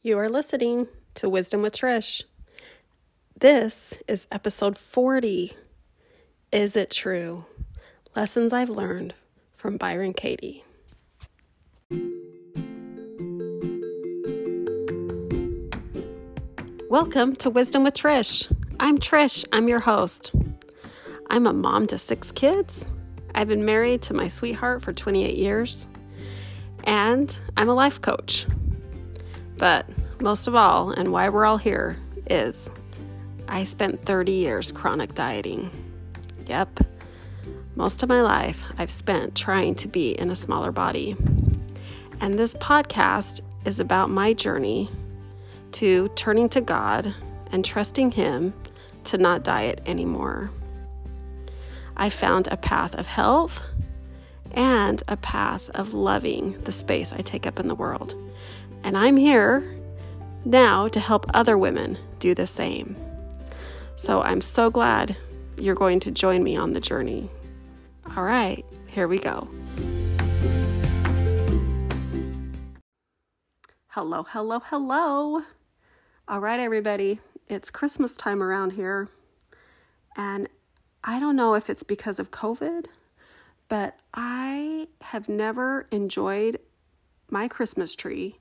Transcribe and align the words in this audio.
You 0.00 0.16
are 0.20 0.28
listening 0.28 0.86
to 1.14 1.28
Wisdom 1.28 1.60
with 1.60 1.74
Trish. 1.74 2.22
This 3.36 3.98
is 4.06 4.28
episode 4.30 4.78
40. 4.78 5.56
Is 6.52 6.76
it 6.76 6.92
true? 6.92 7.46
Lessons 8.14 8.52
I've 8.52 8.70
learned 8.70 9.14
from 9.56 9.76
Byron 9.76 10.12
Katie. 10.12 10.64
Welcome 16.88 17.34
to 17.34 17.50
Wisdom 17.50 17.82
with 17.82 17.94
Trish. 17.94 18.48
I'm 18.78 18.98
Trish, 18.98 19.44
I'm 19.52 19.66
your 19.66 19.80
host. 19.80 20.30
I'm 21.28 21.44
a 21.44 21.52
mom 21.52 21.88
to 21.88 21.98
six 21.98 22.30
kids. 22.30 22.86
I've 23.34 23.48
been 23.48 23.64
married 23.64 24.02
to 24.02 24.14
my 24.14 24.28
sweetheart 24.28 24.80
for 24.80 24.92
28 24.92 25.36
years, 25.36 25.88
and 26.84 27.36
I'm 27.56 27.68
a 27.68 27.74
life 27.74 28.00
coach. 28.00 28.46
But 29.58 29.86
most 30.20 30.46
of 30.46 30.54
all, 30.54 30.90
and 30.90 31.12
why 31.12 31.28
we're 31.28 31.44
all 31.44 31.58
here, 31.58 31.98
is 32.30 32.70
I 33.48 33.64
spent 33.64 34.04
30 34.04 34.32
years 34.32 34.72
chronic 34.72 35.14
dieting. 35.14 35.70
Yep, 36.46 36.80
most 37.74 38.02
of 38.02 38.08
my 38.08 38.22
life 38.22 38.64
I've 38.76 38.90
spent 38.90 39.34
trying 39.34 39.74
to 39.76 39.88
be 39.88 40.12
in 40.12 40.30
a 40.30 40.36
smaller 40.36 40.72
body. 40.72 41.16
And 42.20 42.38
this 42.38 42.54
podcast 42.54 43.40
is 43.64 43.80
about 43.80 44.10
my 44.10 44.32
journey 44.32 44.90
to 45.72 46.08
turning 46.16 46.48
to 46.50 46.60
God 46.60 47.14
and 47.52 47.64
trusting 47.64 48.12
Him 48.12 48.52
to 49.04 49.18
not 49.18 49.44
diet 49.44 49.80
anymore. 49.86 50.50
I 51.96 52.10
found 52.10 52.46
a 52.48 52.56
path 52.56 52.94
of 52.94 53.06
health 53.06 53.64
and 54.52 55.02
a 55.08 55.16
path 55.16 55.68
of 55.70 55.94
loving 55.94 56.60
the 56.64 56.72
space 56.72 57.12
I 57.12 57.18
take 57.18 57.46
up 57.46 57.58
in 57.58 57.68
the 57.68 57.74
world. 57.74 58.14
And 58.84 58.96
I'm 58.96 59.16
here 59.16 59.76
now 60.44 60.88
to 60.88 61.00
help 61.00 61.26
other 61.34 61.58
women 61.58 61.98
do 62.18 62.34
the 62.34 62.46
same. 62.46 62.96
So 63.96 64.22
I'm 64.22 64.40
so 64.40 64.70
glad 64.70 65.16
you're 65.58 65.74
going 65.74 66.00
to 66.00 66.10
join 66.10 66.42
me 66.42 66.56
on 66.56 66.72
the 66.72 66.80
journey. 66.80 67.30
All 68.16 68.22
right, 68.22 68.64
here 68.86 69.08
we 69.08 69.18
go. 69.18 69.48
Hello, 73.88 74.24
hello, 74.28 74.60
hello. 74.64 75.42
All 76.28 76.40
right, 76.40 76.60
everybody, 76.60 77.20
it's 77.48 77.70
Christmas 77.70 78.14
time 78.14 78.42
around 78.42 78.72
here. 78.72 79.08
And 80.16 80.48
I 81.02 81.18
don't 81.18 81.36
know 81.36 81.54
if 81.54 81.68
it's 81.68 81.82
because 81.82 82.18
of 82.18 82.30
COVID, 82.30 82.86
but 83.68 83.98
I 84.14 84.88
have 85.02 85.28
never 85.28 85.86
enjoyed 85.90 86.58
my 87.30 87.48
Christmas 87.48 87.94
tree 87.94 88.38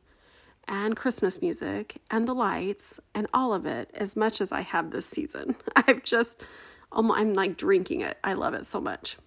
and 0.67 0.95
Christmas 0.95 1.41
music 1.41 2.01
and 2.11 2.27
the 2.27 2.33
lights 2.33 2.99
and 3.15 3.27
all 3.33 3.53
of 3.53 3.65
it 3.65 3.89
as 3.93 4.15
much 4.15 4.41
as 4.41 4.51
I 4.51 4.61
have 4.61 4.91
this 4.91 5.05
season. 5.05 5.55
I've 5.75 6.03
just, 6.03 6.43
I'm 6.91 7.33
like 7.33 7.57
drinking 7.57 8.01
it. 8.01 8.17
I 8.23 8.33
love 8.33 8.53
it 8.53 8.65
so 8.65 8.81
much. 8.81 9.17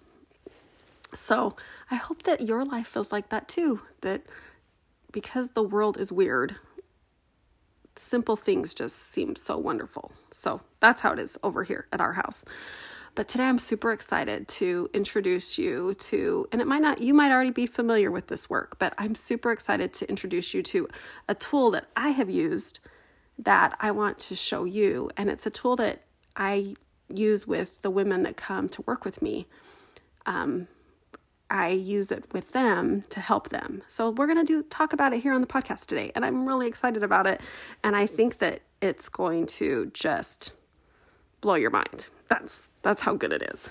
So 1.13 1.55
I 1.89 1.95
hope 1.95 2.23
that 2.23 2.41
your 2.41 2.63
life 2.63 2.87
feels 2.87 3.11
like 3.11 3.29
that 3.29 3.47
too. 3.47 3.81
That 4.01 4.23
because 5.11 5.49
the 5.51 5.63
world 5.63 5.97
is 5.97 6.11
weird, 6.11 6.55
simple 7.95 8.35
things 8.35 8.73
just 8.73 8.95
seem 9.11 9.35
so 9.35 9.57
wonderful. 9.57 10.13
So 10.31 10.61
that's 10.79 11.01
how 11.01 11.11
it 11.11 11.19
is 11.19 11.37
over 11.43 11.63
here 11.63 11.87
at 11.91 11.99
our 12.01 12.13
house. 12.13 12.45
But 13.13 13.27
today 13.27 13.43
I'm 13.43 13.59
super 13.59 13.91
excited 13.91 14.47
to 14.47 14.89
introduce 14.93 15.57
you 15.57 15.93
to, 15.95 16.47
and 16.51 16.61
it 16.61 16.67
might 16.67 16.81
not, 16.81 17.01
you 17.01 17.13
might 17.13 17.31
already 17.31 17.51
be 17.51 17.67
familiar 17.67 18.09
with 18.09 18.27
this 18.27 18.49
work, 18.49 18.79
but 18.79 18.93
I'm 18.97 19.15
super 19.15 19.51
excited 19.51 19.91
to 19.93 20.09
introduce 20.09 20.53
you 20.53 20.63
to 20.63 20.87
a 21.27 21.35
tool 21.35 21.71
that 21.71 21.87
I 21.95 22.09
have 22.09 22.29
used 22.29 22.79
that 23.37 23.75
I 23.81 23.91
want 23.91 24.17
to 24.19 24.35
show 24.35 24.63
you. 24.63 25.09
And 25.17 25.29
it's 25.29 25.45
a 25.45 25.49
tool 25.49 25.75
that 25.75 26.03
I 26.37 26.75
use 27.13 27.45
with 27.45 27.81
the 27.81 27.89
women 27.89 28.23
that 28.23 28.37
come 28.37 28.69
to 28.69 28.81
work 28.83 29.03
with 29.03 29.21
me. 29.21 29.47
Um, 30.25 30.67
I 31.49 31.69
use 31.69 32.13
it 32.13 32.31
with 32.31 32.53
them 32.53 33.01
to 33.09 33.19
help 33.19 33.49
them. 33.49 33.83
So 33.89 34.09
we're 34.09 34.27
going 34.27 34.39
to 34.39 34.45
do 34.45 34.63
talk 34.63 34.93
about 34.93 35.11
it 35.11 35.21
here 35.21 35.33
on 35.33 35.41
the 35.41 35.47
podcast 35.47 35.87
today 35.87 36.13
and 36.15 36.23
I'm 36.23 36.47
really 36.47 36.65
excited 36.65 37.03
about 37.03 37.27
it 37.27 37.41
and 37.83 37.93
I 37.93 38.07
think 38.07 38.37
that 38.37 38.61
it's 38.81 39.09
going 39.09 39.47
to 39.47 39.91
just 39.93 40.53
blow 41.41 41.55
your 41.55 41.69
mind. 41.69 42.07
That's 42.27 42.71
that's 42.81 43.01
how 43.01 43.15
good 43.15 43.33
it 43.33 43.41
is. 43.53 43.69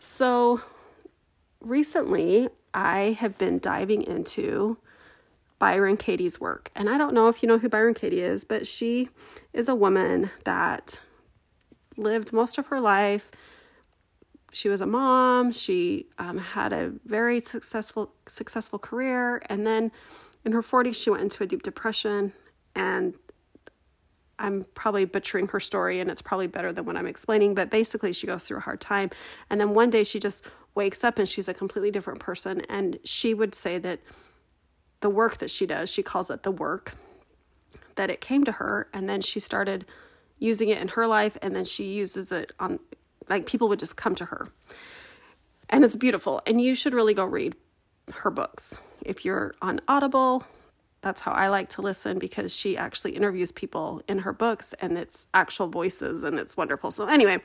So 0.00 0.60
recently 1.60 2.48
I 2.74 3.16
have 3.18 3.38
been 3.38 3.58
diving 3.58 4.02
into 4.02 4.78
Byron 5.58 5.96
Katie's 5.96 6.38
work. 6.38 6.70
And 6.74 6.90
I 6.90 6.98
don't 6.98 7.14
know 7.14 7.28
if 7.28 7.42
you 7.42 7.48
know 7.48 7.58
who 7.58 7.68
Byron 7.68 7.94
Katie 7.94 8.20
is, 8.20 8.44
but 8.44 8.66
she 8.66 9.08
is 9.52 9.68
a 9.68 9.74
woman 9.74 10.30
that 10.44 11.00
lived 11.96 12.32
most 12.32 12.58
of 12.58 12.66
her 12.66 12.80
life 12.80 13.30
she 14.56 14.68
was 14.68 14.80
a 14.80 14.86
mom. 14.86 15.52
She 15.52 16.06
um, 16.18 16.38
had 16.38 16.72
a 16.72 16.92
very 17.04 17.40
successful 17.40 18.12
successful 18.26 18.78
career, 18.78 19.42
and 19.46 19.66
then 19.66 19.92
in 20.44 20.52
her 20.52 20.62
40s, 20.62 20.94
she 21.02 21.10
went 21.10 21.22
into 21.22 21.42
a 21.42 21.46
deep 21.46 21.62
depression. 21.62 22.32
And 22.74 23.14
I'm 24.38 24.66
probably 24.74 25.04
butchering 25.04 25.48
her 25.48 25.60
story, 25.60 26.00
and 26.00 26.10
it's 26.10 26.22
probably 26.22 26.46
better 26.46 26.72
than 26.72 26.84
what 26.84 26.96
I'm 26.96 27.06
explaining. 27.06 27.54
But 27.54 27.70
basically, 27.70 28.12
she 28.12 28.26
goes 28.26 28.46
through 28.46 28.58
a 28.58 28.60
hard 28.60 28.80
time, 28.80 29.10
and 29.50 29.60
then 29.60 29.74
one 29.74 29.90
day 29.90 30.04
she 30.04 30.18
just 30.18 30.44
wakes 30.74 31.02
up 31.02 31.18
and 31.18 31.28
she's 31.28 31.48
a 31.48 31.54
completely 31.54 31.90
different 31.90 32.20
person. 32.20 32.60
And 32.68 32.98
she 33.04 33.32
would 33.32 33.54
say 33.54 33.78
that 33.78 34.00
the 35.00 35.10
work 35.10 35.38
that 35.38 35.50
she 35.50 35.66
does, 35.66 35.90
she 35.90 36.02
calls 36.02 36.30
it 36.30 36.42
the 36.42 36.50
work, 36.50 36.94
that 37.94 38.10
it 38.10 38.20
came 38.20 38.44
to 38.44 38.52
her, 38.52 38.88
and 38.92 39.08
then 39.08 39.20
she 39.22 39.40
started 39.40 39.86
using 40.38 40.68
it 40.68 40.80
in 40.80 40.88
her 40.88 41.06
life, 41.06 41.38
and 41.40 41.56
then 41.56 41.64
she 41.64 41.84
uses 41.84 42.30
it 42.30 42.52
on 42.60 42.78
like 43.28 43.46
people 43.46 43.68
would 43.68 43.78
just 43.78 43.96
come 43.96 44.14
to 44.14 44.26
her. 44.26 44.48
And 45.68 45.84
it's 45.84 45.96
beautiful. 45.96 46.42
And 46.46 46.60
you 46.60 46.74
should 46.74 46.94
really 46.94 47.14
go 47.14 47.24
read 47.24 47.56
her 48.12 48.30
books. 48.30 48.78
If 49.04 49.24
you're 49.24 49.54
on 49.60 49.80
Audible, 49.88 50.44
that's 51.02 51.20
how 51.20 51.32
I 51.32 51.48
like 51.48 51.68
to 51.70 51.82
listen 51.82 52.18
because 52.18 52.54
she 52.54 52.76
actually 52.76 53.12
interviews 53.12 53.52
people 53.52 54.02
in 54.08 54.20
her 54.20 54.32
books 54.32 54.74
and 54.80 54.98
it's 54.98 55.26
actual 55.34 55.68
voices 55.68 56.22
and 56.22 56.38
it's 56.38 56.56
wonderful. 56.56 56.90
So, 56.90 57.06
anyway, 57.06 57.38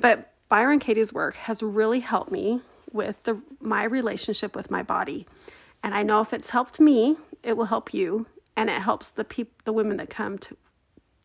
but 0.00 0.32
Byron 0.48 0.78
Katie's 0.78 1.12
work 1.12 1.36
has 1.36 1.62
really 1.62 2.00
helped 2.00 2.30
me 2.30 2.60
with 2.92 3.22
the 3.24 3.40
my 3.60 3.84
relationship 3.84 4.54
with 4.54 4.70
my 4.70 4.82
body. 4.82 5.26
And 5.82 5.94
I 5.94 6.02
know 6.02 6.20
if 6.20 6.32
it's 6.32 6.50
helped 6.50 6.80
me, 6.80 7.16
it 7.42 7.56
will 7.56 7.66
help 7.66 7.92
you 7.92 8.26
and 8.56 8.70
it 8.70 8.80
helps 8.82 9.10
the 9.10 9.24
people 9.24 9.54
the 9.64 9.72
women 9.72 9.96
that 9.98 10.10
come 10.10 10.38
to 10.38 10.56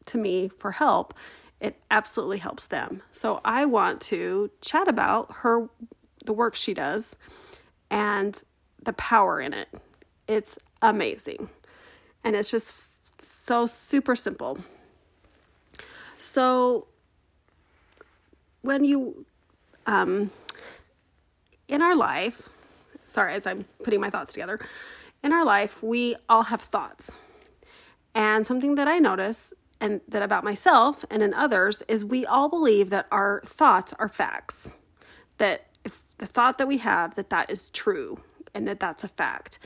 to 0.05 0.17
me 0.17 0.49
for 0.49 0.71
help 0.71 1.13
it 1.63 1.81
absolutely 1.89 2.39
helps 2.39 2.67
them. 2.67 3.01
So 3.13 3.39
I 3.45 3.63
want 3.63 4.01
to 4.01 4.51
chat 4.59 4.89
about 4.89 5.31
her 5.37 5.69
the 6.25 6.33
work 6.33 6.55
she 6.55 6.73
does 6.73 7.17
and 7.89 8.39
the 8.83 8.91
power 8.93 9.39
in 9.39 9.53
it. 9.53 9.69
It's 10.27 10.57
amazing. 10.81 11.49
And 12.23 12.35
it's 12.35 12.51
just 12.51 12.73
so 13.21 13.65
super 13.65 14.15
simple. 14.15 14.59
So 16.17 16.87
when 18.61 18.83
you 18.85 19.25
um 19.85 20.31
in 21.67 21.81
our 21.81 21.95
life, 21.95 22.49
sorry 23.03 23.33
as 23.33 23.45
I'm 23.45 23.65
putting 23.83 23.99
my 23.99 24.09
thoughts 24.09 24.33
together, 24.33 24.59
in 25.23 25.33
our 25.33 25.45
life 25.45 25.83
we 25.83 26.15
all 26.29 26.43
have 26.43 26.61
thoughts. 26.61 27.15
And 28.15 28.45
something 28.45 28.75
that 28.75 28.87
I 28.87 28.99
notice 28.99 29.53
and 29.81 29.99
that 30.07 30.21
about 30.23 30.43
myself 30.43 31.03
and 31.09 31.21
in 31.21 31.33
others 31.33 31.81
is 31.89 32.05
we 32.05 32.25
all 32.25 32.47
believe 32.47 32.89
that 32.91 33.07
our 33.11 33.41
thoughts 33.45 33.93
are 33.99 34.07
facts. 34.07 34.73
That 35.39 35.67
if 35.83 35.99
the 36.19 36.25
thought 36.25 36.57
that 36.57 36.67
we 36.67 36.77
have 36.77 37.15
that 37.15 37.29
that 37.31 37.49
is 37.49 37.69
true 37.69 38.21
and 38.53 38.67
that 38.67 38.79
that's 38.79 39.03
a 39.03 39.07
fact. 39.09 39.59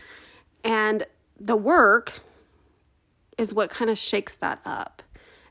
And 0.68 1.06
the 1.40 1.56
work 1.56 2.20
is 3.38 3.54
what 3.54 3.69
kind 3.69 3.90
of 3.90 3.98
shakes 3.98 4.36
that 4.36 4.60
up 4.66 5.02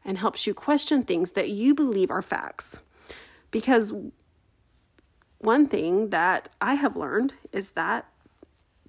and 0.05 0.19
helps 0.19 0.47
you 0.47 0.55
question 0.55 1.03
things 1.03 1.33
that 1.33 1.49
you 1.49 1.75
believe 1.75 2.11
are 2.11 2.23
facts. 2.23 2.81
Because 3.51 3.95
one 5.39 5.67
thing 5.67 6.11
that 6.11 6.51
I 6.61 6.75
have 6.75 6.97
learned 6.97 7.35
is 7.51 7.71
that 7.71 8.07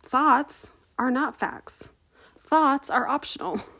thoughts 0.02 0.74
are 1.00 1.10
not 1.10 1.40
facts. 1.40 1.90
Thoughts 2.38 2.90
are 2.90 3.08
optional. 3.08 3.62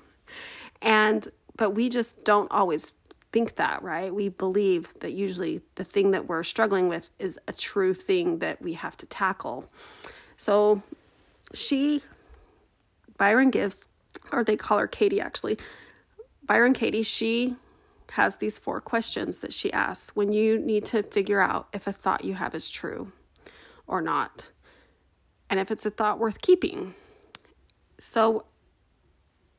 And 0.80 1.28
but 1.56 1.72
we 1.72 1.90
just 1.90 2.24
don't 2.24 2.52
always 2.52 2.92
think 3.32 3.56
that, 3.56 3.82
right? 3.82 4.14
We 4.14 4.30
believe 4.30 4.94
that 5.00 5.12
usually 5.12 5.62
the 5.76 5.84
thing 5.84 6.12
that 6.12 6.28
we're 6.28 6.44
struggling 6.44 6.88
with 6.88 7.10
is 7.18 7.40
a 7.48 7.54
true 7.54 7.96
thing 7.96 8.40
that 8.40 8.62
we 8.62 8.74
have 8.74 8.96
to 8.98 9.06
tackle. 9.08 9.70
So 10.38 10.84
she, 11.54 12.04
Byron 13.18 13.50
gives, 13.50 13.88
or 14.32 14.44
they 14.44 14.56
call 14.56 14.80
her 14.80 14.88
Katie 14.88 15.22
actually. 15.22 15.58
Byron 16.44 16.74
Katie, 16.74 17.04
she 17.04 17.56
has 18.12 18.38
these 18.38 18.58
four 18.58 18.80
questions 18.80 19.40
that 19.40 19.54
she 19.54 19.72
asks 19.74 20.16
when 20.16 20.32
you 20.32 20.58
need 20.58 20.86
to 20.86 21.04
figure 21.04 21.42
out 21.42 21.68
if 21.74 21.88
a 21.88 21.92
thought 21.92 22.24
you 22.24 22.36
have 22.36 22.56
is 22.56 22.70
true 22.70 23.12
or 23.86 24.02
not, 24.02 24.50
and 25.50 25.60
if 25.60 25.72
it's 25.72 25.86
a 25.86 25.92
thought 25.92 26.20
worth 26.20 26.42
keeping. 26.42 26.94
So 28.00 28.46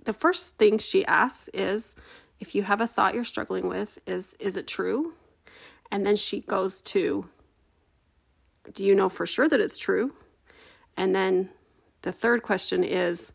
the 0.05 0.13
first 0.13 0.57
thing 0.57 0.79
she 0.79 1.05
asks 1.05 1.49
is 1.53 1.95
if 2.41 2.55
you 2.55 2.63
have 2.63 2.81
a 2.81 2.87
thought 2.87 3.15
you're 3.15 3.25
struggling 3.25 3.69
with, 3.69 3.99
is 4.07 4.35
is 4.39 4.57
it 4.57 4.67
true? 4.67 5.15
And 5.91 6.07
then 6.07 6.17
she 6.17 6.41
goes 6.41 6.81
to 6.83 7.29
do 8.73 8.85
you 8.85 8.95
know 8.95 9.09
for 9.09 9.27
sure 9.27 9.49
that 9.49 9.61
it's 9.61 9.79
true? 9.79 10.15
And 10.97 11.15
then 11.15 11.51
the 12.03 12.13
third 12.13 12.43
question 12.43 12.85
is 12.85 13.33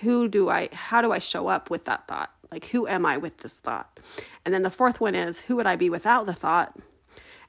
who 0.00 0.28
do 0.28 0.48
I 0.48 0.68
how 0.72 1.00
do 1.02 1.12
I 1.12 1.18
show 1.18 1.48
up 1.48 1.70
with 1.70 1.84
that 1.86 2.06
thought? 2.08 2.30
Like 2.50 2.66
who 2.66 2.86
am 2.86 3.06
I 3.06 3.16
with 3.16 3.38
this 3.38 3.60
thought? 3.60 3.98
And 4.44 4.54
then 4.54 4.62
the 4.62 4.70
fourth 4.70 5.00
one 5.00 5.14
is 5.14 5.40
who 5.40 5.56
would 5.56 5.66
I 5.66 5.76
be 5.76 5.90
without 5.90 6.26
the 6.26 6.32
thought? 6.32 6.76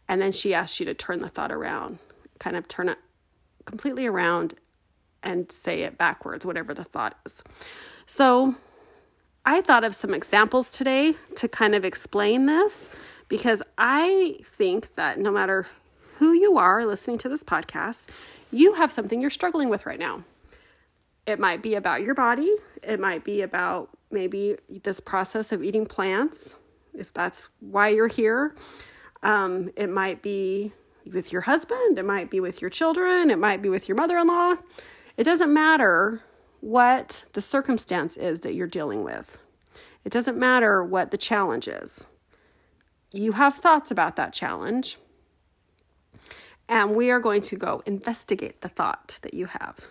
And 0.08 0.22
then 0.22 0.32
she 0.32 0.54
asks 0.54 0.80
you 0.80 0.86
to 0.88 0.94
turn 0.94 1.22
the 1.22 1.30
thought 1.30 1.52
around, 1.52 2.00
kind 2.40 2.56
of 2.56 2.68
turn 2.68 2.90
it 2.90 2.98
completely 3.66 4.06
around 4.06 4.56
and 5.22 5.52
say 5.52 5.82
it 5.82 5.98
backwards, 5.98 6.46
whatever 6.46 6.74
the 6.74 6.84
thought 6.84 7.18
is. 7.26 7.42
So 8.06 8.56
I 9.46 9.62
thought 9.62 9.84
of 9.84 9.96
some 9.96 10.14
examples 10.14 10.70
today 10.70 11.16
to 11.36 11.48
kind 11.48 11.76
of 11.76 11.86
explain 11.86 12.46
this 12.46 12.90
because 13.30 13.62
I 13.78 14.38
think 14.44 14.96
that 14.96 15.20
no 15.20 15.32
matter 15.32 15.68
who 16.18 16.34
you 16.34 16.58
are 16.58 16.86
listening 16.86 17.18
to 17.20 17.30
this 17.30 17.44
podcast, 17.44 18.08
you 18.52 18.74
have 18.74 18.92
something 18.92 19.20
you're 19.20 19.30
struggling 19.30 19.70
with 19.70 19.86
right 19.86 20.00
now. 20.00 20.24
It 21.25 21.40
might 21.40 21.62
be 21.64 21.75
about 21.75 22.02
your 22.02 22.16
body, 22.16 22.52
it 22.81 23.00
might 23.00 23.24
be 23.24 23.42
about 23.42 23.90
maybe 24.12 24.58
this 24.84 25.00
process 25.00 25.52
of 25.52 25.64
eating 25.64 25.86
plants, 25.86 26.58
if 26.94 27.14
that's 27.14 27.50
why 27.60 27.90
you're 27.90 28.08
here. 28.08 28.56
Um, 29.24 29.72
it 29.78 29.90
might 29.90 30.22
be 30.22 30.74
with 31.12 31.31
your 31.31 31.42
husband, 31.42 31.98
it 31.98 32.06
might 32.06 32.30
be 32.30 32.40
with 32.40 32.62
your 32.62 32.70
children, 32.70 33.30
it 33.30 33.40
might 33.40 33.62
be 33.62 33.70
with 33.70 33.88
your 33.88 33.96
mother 33.96 34.18
in 34.18 34.28
law. 34.28 34.56
It 35.16 35.24
doesn't 35.24 35.54
matter 35.54 36.22
what 36.60 37.24
the 37.34 37.42
circumstance 37.42 38.18
is 38.18 38.42
that 38.42 38.54
you're 38.54 38.68
dealing 38.68 39.04
with, 39.04 39.40
it 40.04 40.12
doesn't 40.12 40.38
matter 40.38 40.84
what 40.84 41.12
the 41.12 41.18
challenge 41.18 41.68
is. 41.68 42.06
You 43.12 43.31
have 43.34 43.54
thoughts 43.54 43.92
about 43.92 44.16
that 44.18 44.34
challenge, 44.34 44.98
and 46.68 46.96
we 46.96 47.12
are 47.12 47.20
going 47.20 47.42
to 47.44 47.56
go 47.56 47.81
investigate 47.86 48.62
the 48.62 48.70
thought 48.70 49.20
that 49.22 49.34
you 49.34 49.46
have. 49.46 49.88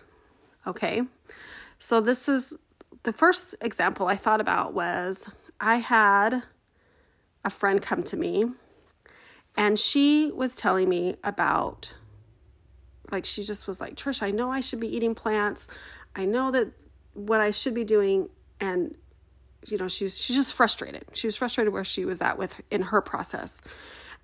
Okay? 0.67 1.03
So, 1.83 1.99
this 1.99 2.29
is 2.29 2.55
the 3.03 3.11
first 3.11 3.55
example 3.59 4.07
I 4.07 4.15
thought 4.15 4.39
about 4.39 4.73
was 4.73 5.29
I 5.59 5.79
had 5.79 6.41
a 7.43 7.49
friend 7.49 7.81
come 7.81 8.03
to 8.03 8.15
me 8.15 8.45
and 9.57 9.77
she 9.77 10.31
was 10.33 10.55
telling 10.55 10.87
me 10.87 11.17
about 11.25 11.93
like 13.11 13.25
she 13.25 13.43
just 13.43 13.67
was 13.67 13.81
like, 13.81 13.95
Trish, 13.95 14.23
I 14.23 14.31
know 14.31 14.49
I 14.49 14.61
should 14.61 14.79
be 14.79 14.95
eating 14.95 15.13
plants. 15.13 15.67
I 16.15 16.23
know 16.23 16.51
that 16.51 16.71
what 17.15 17.41
I 17.41 17.51
should 17.51 17.73
be 17.73 17.83
doing 17.83 18.29
and 18.61 18.95
you 19.67 19.77
know, 19.77 19.89
she's 19.89 20.17
she's 20.17 20.37
just 20.37 20.53
frustrated. 20.53 21.03
She 21.11 21.27
was 21.27 21.35
frustrated 21.35 21.73
where 21.73 21.83
she 21.83 22.05
was 22.05 22.21
at 22.21 22.37
with 22.37 22.61
in 22.71 22.81
her 22.81 23.01
process. 23.01 23.59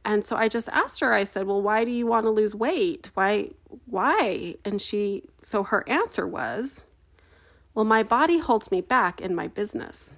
And 0.06 0.26
so 0.26 0.38
I 0.38 0.48
just 0.48 0.70
asked 0.70 1.02
her, 1.02 1.12
I 1.12 1.26
said, 1.26 1.46
Well, 1.46 1.62
why 1.62 1.84
do 1.84 1.92
you 1.92 2.08
want 2.08 2.26
to 2.26 2.30
lose 2.30 2.56
weight? 2.56 3.12
Why 3.16 3.50
why? 3.86 4.56
And 4.64 4.82
she 4.82 5.24
so 5.42 5.64
her 5.64 5.84
answer 5.90 6.26
was, 6.26 6.86
Well, 7.74 7.86
my 7.86 8.04
body 8.04 8.40
holds 8.40 8.72
me 8.72 8.82
back 8.82 9.22
in 9.22 9.36
my 9.36 9.48
business. 9.48 10.16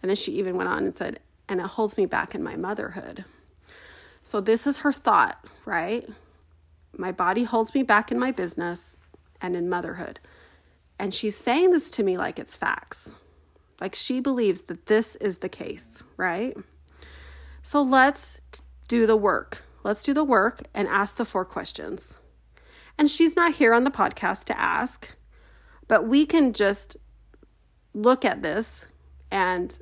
And 0.00 0.08
then 0.08 0.16
she 0.16 0.32
even 0.32 0.56
went 0.56 0.68
on 0.68 0.84
and 0.84 0.96
said, 0.96 1.20
and 1.48 1.60
it 1.60 1.66
holds 1.66 1.96
me 1.96 2.06
back 2.06 2.34
in 2.34 2.42
my 2.42 2.56
motherhood. 2.56 3.24
So 4.22 4.40
this 4.40 4.66
is 4.66 4.78
her 4.78 4.92
thought, 4.92 5.44
right? 5.64 6.08
My 6.96 7.12
body 7.12 7.44
holds 7.44 7.74
me 7.74 7.82
back 7.82 8.12
in 8.12 8.18
my 8.18 8.30
business 8.30 8.96
and 9.40 9.56
in 9.56 9.68
motherhood. 9.68 10.20
And 10.98 11.12
she's 11.12 11.36
saying 11.36 11.72
this 11.72 11.90
to 11.92 12.02
me 12.02 12.16
like 12.18 12.38
it's 12.38 12.56
facts. 12.56 13.14
Like 13.80 13.94
she 13.94 14.20
believes 14.20 14.62
that 14.62 14.86
this 14.86 15.16
is 15.16 15.38
the 15.38 15.48
case, 15.48 16.04
right? 16.16 16.56
So 17.62 17.82
let's 17.82 18.40
do 18.88 19.06
the 19.06 19.16
work. 19.16 19.64
Let's 19.82 20.02
do 20.02 20.14
the 20.14 20.22
work 20.22 20.62
and 20.74 20.86
ask 20.86 21.16
the 21.16 21.24
four 21.24 21.44
questions. 21.44 22.16
And 22.98 23.10
she's 23.10 23.34
not 23.34 23.54
here 23.54 23.74
on 23.74 23.84
the 23.84 23.90
podcast 23.90 24.44
to 24.44 24.60
ask, 24.60 25.10
but 25.92 26.08
we 26.08 26.24
can 26.24 26.54
just 26.54 26.96
look 27.92 28.24
at 28.24 28.42
this 28.42 28.86
and 29.30 29.78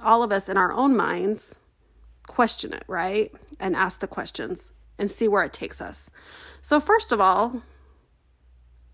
all 0.00 0.22
of 0.22 0.30
us 0.30 0.48
in 0.48 0.56
our 0.56 0.72
own 0.72 0.96
minds 0.96 1.58
question 2.28 2.72
it, 2.72 2.84
right? 2.86 3.32
And 3.58 3.74
ask 3.74 3.98
the 3.98 4.06
questions 4.06 4.70
and 4.96 5.10
see 5.10 5.26
where 5.26 5.42
it 5.42 5.52
takes 5.52 5.80
us. 5.80 6.08
So, 6.62 6.78
first 6.78 7.10
of 7.10 7.20
all, 7.20 7.60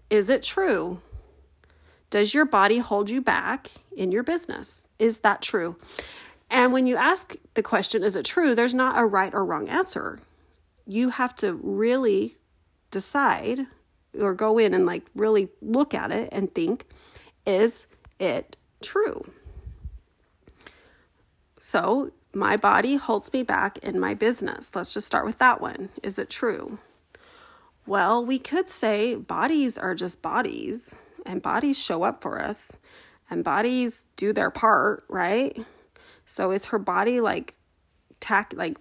is 0.08 0.30
it 0.30 0.42
true? 0.42 1.02
Does 2.08 2.32
your 2.32 2.46
body 2.46 2.78
hold 2.78 3.10
you 3.10 3.20
back 3.20 3.70
in 3.94 4.10
your 4.10 4.22
business? 4.22 4.86
Is 4.98 5.18
that 5.18 5.42
true? 5.42 5.76
And 6.48 6.72
when 6.72 6.86
you 6.86 6.96
ask 6.96 7.36
the 7.52 7.62
question, 7.62 8.02
is 8.02 8.16
it 8.16 8.24
true? 8.24 8.54
There's 8.54 8.72
not 8.72 8.98
a 8.98 9.04
right 9.04 9.34
or 9.34 9.44
wrong 9.44 9.68
answer. 9.68 10.18
You 10.86 11.10
have 11.10 11.34
to 11.34 11.52
really 11.52 12.38
decide 12.90 13.66
or 14.18 14.34
go 14.34 14.58
in 14.58 14.74
and 14.74 14.86
like 14.86 15.04
really 15.14 15.48
look 15.60 15.94
at 15.94 16.10
it 16.10 16.28
and 16.32 16.54
think, 16.54 16.86
is 17.46 17.86
it 18.18 18.56
true? 18.82 19.30
So, 21.58 22.10
my 22.32 22.56
body 22.56 22.96
holds 22.96 23.32
me 23.32 23.42
back 23.42 23.78
in 23.78 23.98
my 23.98 24.14
business. 24.14 24.70
Let's 24.74 24.94
just 24.94 25.06
start 25.06 25.26
with 25.26 25.38
that 25.38 25.60
one. 25.60 25.90
Is 26.02 26.18
it 26.18 26.30
true? 26.30 26.78
Well, 27.86 28.24
we 28.24 28.38
could 28.38 28.68
say 28.68 29.16
bodies 29.16 29.76
are 29.76 29.94
just 29.94 30.22
bodies, 30.22 30.94
and 31.26 31.42
bodies 31.42 31.82
show 31.82 32.02
up 32.02 32.22
for 32.22 32.40
us, 32.40 32.76
and 33.30 33.42
bodies 33.42 34.06
do 34.16 34.32
their 34.32 34.50
part, 34.50 35.04
right? 35.08 35.58
So 36.24 36.52
is 36.52 36.66
her 36.66 36.78
body 36.78 37.20
like 37.20 37.56
tack 38.20 38.52
like 38.54 38.76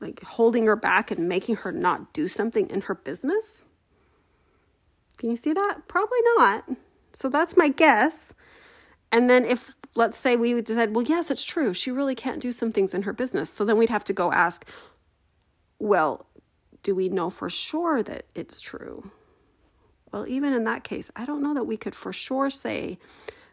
like 0.00 0.22
holding 0.22 0.66
her 0.66 0.76
back 0.76 1.10
and 1.10 1.28
making 1.28 1.56
her 1.56 1.72
not 1.72 2.12
do 2.14 2.26
something 2.26 2.70
in 2.70 2.82
her 2.82 2.94
business? 2.94 3.66
Can 5.18 5.30
you 5.30 5.36
see 5.36 5.52
that? 5.52 5.82
Probably 5.88 6.18
not. 6.36 6.68
So 7.12 7.28
that's 7.28 7.56
my 7.56 7.68
guess. 7.68 8.34
And 9.12 9.30
then 9.30 9.44
if 9.44 9.74
let's 9.94 10.18
say 10.18 10.36
we 10.36 10.54
would 10.54 10.64
decide, 10.64 10.94
well, 10.94 11.04
yes, 11.04 11.30
it's 11.30 11.44
true. 11.44 11.72
She 11.72 11.90
really 11.90 12.14
can't 12.14 12.40
do 12.40 12.52
some 12.52 12.72
things 12.72 12.94
in 12.94 13.02
her 13.02 13.12
business. 13.12 13.50
So 13.50 13.64
then 13.64 13.76
we'd 13.76 13.90
have 13.90 14.04
to 14.04 14.12
go 14.12 14.32
ask, 14.32 14.68
well, 15.78 16.26
do 16.82 16.94
we 16.94 17.08
know 17.08 17.30
for 17.30 17.48
sure 17.48 18.02
that 18.02 18.26
it's 18.34 18.60
true? 18.60 19.10
Well, 20.12 20.26
even 20.28 20.52
in 20.52 20.64
that 20.64 20.84
case, 20.84 21.10
I 21.16 21.24
don't 21.24 21.42
know 21.42 21.54
that 21.54 21.64
we 21.64 21.76
could 21.76 21.94
for 21.94 22.12
sure 22.12 22.50
say 22.50 22.98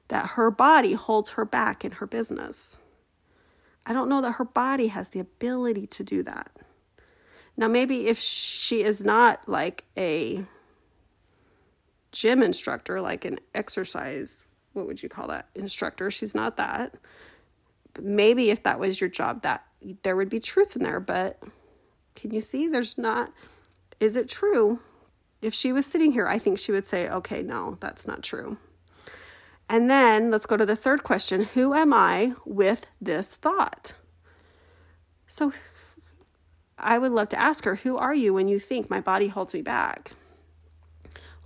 that 0.09 0.31
her 0.31 0.51
body 0.51 0.93
holds 0.93 1.31
her 1.31 1.45
back 1.45 1.85
in 1.85 1.93
her 1.93 2.07
business. 2.07 2.77
I 3.85 3.93
don't 3.93 4.09
know 4.09 4.21
that 4.21 4.33
her 4.33 4.45
body 4.45 4.87
has 4.87 5.09
the 5.09 5.19
ability 5.19 5.87
to 5.87 6.03
do 6.03 6.23
that. 6.23 6.51
Now, 7.57 7.67
maybe 7.67 8.07
if 8.07 8.19
she 8.19 8.83
is 8.83 9.03
not 9.03 9.47
like 9.47 9.85
a 9.97 10.45
gym 12.11 12.43
instructor, 12.43 13.01
like 13.01 13.25
an 13.25 13.39
exercise 13.53 14.45
what 14.73 14.87
would 14.87 15.03
you 15.03 15.09
call 15.09 15.27
that 15.27 15.49
instructor? 15.55 16.09
She's 16.11 16.35
not 16.35 16.57
that. 16.57 16.95
But 17.93 18.05
maybe 18.05 18.51
if 18.51 18.63
that 18.63 18.79
was 18.79 19.01
your 19.01 19.09
job 19.09 19.41
that 19.41 19.65
there 20.03 20.15
would 20.15 20.29
be 20.29 20.39
truth 20.39 20.75
in 20.75 20.83
there 20.83 20.99
but 20.99 21.41
can 22.15 22.31
you 22.31 22.41
see? 22.41 22.67
There's 22.67 22.97
not 22.97 23.31
is 23.99 24.15
it 24.15 24.29
true? 24.29 24.79
If 25.41 25.53
she 25.53 25.73
was 25.73 25.85
sitting 25.85 26.11
here 26.11 26.27
i 26.27 26.37
think 26.37 26.59
she 26.59 26.71
would 26.71 26.85
say 26.85 27.09
okay 27.09 27.41
no 27.41 27.77
that's 27.79 28.07
not 28.07 28.23
true. 28.23 28.57
And 29.67 29.89
then 29.89 30.31
let's 30.31 30.45
go 30.45 30.57
to 30.57 30.65
the 30.65 30.75
third 30.75 31.03
question. 31.03 31.43
Who 31.43 31.73
am 31.73 31.93
i 31.93 32.33
with 32.45 32.87
this 33.01 33.35
thought? 33.35 33.93
So 35.27 35.51
i 36.77 36.97
would 36.97 37.11
love 37.11 37.29
to 37.29 37.39
ask 37.39 37.65
her 37.65 37.75
who 37.75 37.97
are 37.97 38.13
you 38.15 38.33
when 38.33 38.47
you 38.47 38.59
think 38.59 38.89
my 38.89 39.01
body 39.01 39.27
holds 39.27 39.53
me 39.53 39.61
back 39.61 40.13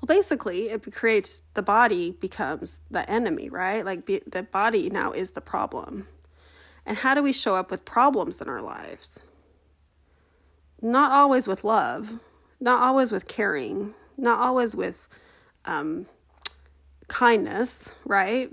well, 0.02 0.08
basically, 0.08 0.70
it 0.70 0.94
creates 0.94 1.42
the 1.54 1.62
body 1.62 2.12
becomes 2.12 2.82
the 2.92 3.10
enemy, 3.10 3.50
right? 3.50 3.86
Like 3.86 4.06
be, 4.06 4.22
the 4.28 4.44
body 4.44 4.90
now 4.90 5.12
is 5.12 5.32
the 5.32 5.42
problem. 5.42 6.08
And 6.86 6.98
how 6.98 7.14
do 7.14 7.24
we 7.24 7.34
show 7.34 7.56
up 7.56 7.72
with 7.72 7.86
problems 7.86 8.42
in 8.42 8.50
our 8.50 8.62
lives? 8.62 9.24
Not 10.82 11.12
always 11.12 11.48
with 11.48 11.64
love, 11.64 12.20
not 12.60 12.84
always 12.84 13.12
with 13.12 13.28
caring, 13.28 13.96
not 14.18 14.40
always 14.40 14.76
with 14.76 15.08
um, 15.64 16.06
kindness, 17.08 17.94
right? 18.06 18.52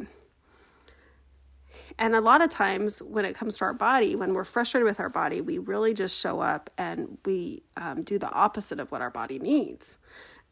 And 1.99 2.14
a 2.14 2.20
lot 2.20 2.40
of 2.40 2.49
times 2.49 3.02
when 3.02 3.25
it 3.25 3.34
comes 3.34 3.58
to 3.58 3.64
our 3.64 3.75
body, 3.75 4.16
when 4.16 4.32
we're 4.32 4.44
frustrated 4.44 4.87
with 4.87 5.00
our 5.00 5.11
body, 5.11 5.40
we 5.40 5.58
really 5.58 5.92
just 5.92 6.18
show 6.18 6.40
up 6.40 6.70
and 6.78 7.18
we 7.26 7.62
um, 7.76 8.02
do 8.02 8.18
the 8.18 8.30
opposite 8.30 8.80
of 8.80 8.90
what 8.90 9.02
our 9.02 9.11
body 9.11 9.38
needs 9.38 9.99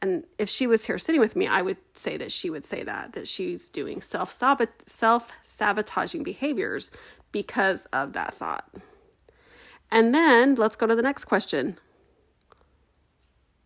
and 0.02 0.24
if 0.38 0.48
she 0.48 0.66
was 0.66 0.86
here 0.86 0.98
sitting 0.98 1.20
with 1.20 1.36
me, 1.36 1.46
I 1.46 1.62
would 1.62 1.76
say 1.94 2.16
that 2.16 2.32
she 2.32 2.48
would 2.48 2.64
say 2.64 2.82
that 2.84 3.12
that 3.12 3.28
she's 3.28 3.68
doing 3.68 4.00
self 4.00 4.30
self 4.30 5.32
sabotaging 5.42 6.22
behaviors 6.22 6.90
because 7.32 7.84
of 7.86 8.14
that 8.14 8.34
thought. 8.34 8.68
And 9.90 10.14
then 10.14 10.54
let's 10.54 10.76
go 10.76 10.86
to 10.86 10.96
the 10.96 11.02
next 11.02 11.26
question. 11.26 11.78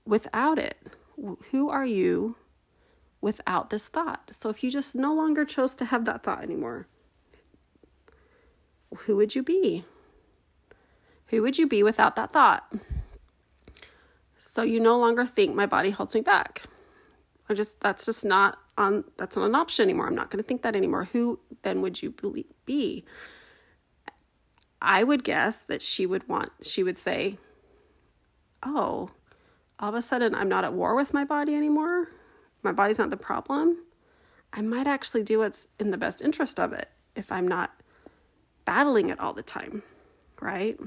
Without 0.07 0.59
it, 0.59 0.77
who 1.51 1.71
are 1.71 1.87
you 1.87 2.37
without 3.21 3.71
this 3.71 3.89
thought? 3.89 4.31
So 4.33 4.49
if 4.51 4.63
you 4.65 4.71
just 4.71 4.95
no 4.95 5.15
longer 5.15 5.45
chose 5.45 5.75
to 5.77 5.85
have 5.85 6.05
that 6.07 6.23
thought 6.23 6.43
anymore, 6.43 6.87
who 8.99 9.17
would 9.17 9.35
you 9.35 9.43
be? 9.43 9.85
Who 11.27 11.43
would 11.43 11.59
you 11.59 11.67
be 11.67 11.83
without 11.83 12.17
that 12.17 12.33
thought? 12.33 12.71
So 14.47 14.63
you 14.63 14.79
no 14.79 14.99
longer 14.99 15.25
think 15.25 15.55
my 15.55 15.65
body 15.65 15.89
holds 15.89 16.15
me 16.15 16.21
back. 16.21 16.63
I 17.49 17.55
just 17.55 17.81
that's 17.81 18.05
just 18.05 18.27
not 18.27 18.59
on 18.77 19.05
that's 19.17 19.37
not 19.37 19.47
an 19.47 19.55
option 19.55 19.85
anymore. 19.85 20.07
I'm 20.07 20.15
not 20.15 20.31
going 20.31 20.43
to 20.43 20.47
think 20.47 20.63
that 20.63 20.77
anymore. 20.77 21.05
Who 21.05 21.41
then 21.63 21.81
would 21.81 22.03
you 22.03 22.11
believe 22.11 22.45
be? 22.67 23.07
I 24.83 25.03
would 25.03 25.25
guess 25.25 25.63
that 25.63 25.81
she 25.81 26.05
would 26.05 26.29
want 26.29 26.51
she 26.63 26.83
would 26.83 26.99
say, 26.99 27.39
"Oh, 28.63 29.09
all 29.79 29.89
of 29.89 29.95
a 29.95 30.03
sudden 30.03 30.35
I'm 30.35 30.49
not 30.49 30.65
at 30.65 30.75
war 30.75 30.95
with 30.95 31.15
my 31.15 31.25
body 31.25 31.55
anymore. 31.55 32.09
My 32.63 32.73
body's 32.73 32.99
not 32.99 33.09
the 33.09 33.17
problem. 33.17 33.79
I 34.53 34.61
might 34.61 34.87
actually 34.87 35.23
do 35.23 35.39
what's 35.39 35.67
in 35.81 35.91
the 35.91 35.99
best 35.99 36.21
interest 36.21 36.61
of 36.61 36.75
it 36.75 36.91
if 37.17 37.33
I'm 37.33 37.49
not 37.49 37.73
battling 38.67 39.09
it 39.09 39.19
all 39.21 39.33
the 39.33 39.43
time, 39.43 39.83
right? 40.41 40.79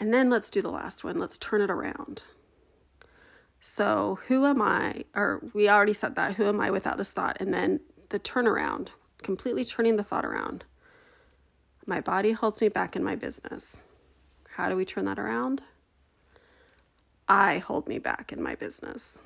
And 0.00 0.12
then 0.14 0.30
let's 0.30 0.48
do 0.48 0.62
the 0.62 0.70
last 0.70 1.04
one. 1.04 1.18
Let's 1.18 1.36
turn 1.36 1.60
it 1.60 1.70
around. 1.70 2.22
So, 3.60 4.18
who 4.26 4.46
am 4.46 4.62
I? 4.62 5.04
Or 5.14 5.42
we 5.52 5.68
already 5.68 5.92
said 5.92 6.14
that. 6.14 6.36
Who 6.36 6.46
am 6.46 6.58
I 6.60 6.70
without 6.70 6.96
this 6.96 7.12
thought? 7.12 7.36
And 7.38 7.52
then 7.52 7.80
the 8.08 8.18
turnaround, 8.18 8.88
completely 9.22 9.66
turning 9.66 9.96
the 9.96 10.02
thought 10.02 10.24
around. 10.24 10.64
My 11.86 12.00
body 12.00 12.32
holds 12.32 12.62
me 12.62 12.70
back 12.70 12.96
in 12.96 13.04
my 13.04 13.14
business. 13.14 13.84
How 14.54 14.70
do 14.70 14.76
we 14.76 14.86
turn 14.86 15.04
that 15.04 15.18
around? 15.18 15.62
I 17.28 17.58
hold 17.58 17.86
me 17.86 17.98
back 17.98 18.32
in 18.32 18.42
my 18.42 18.54
business. 18.54 19.20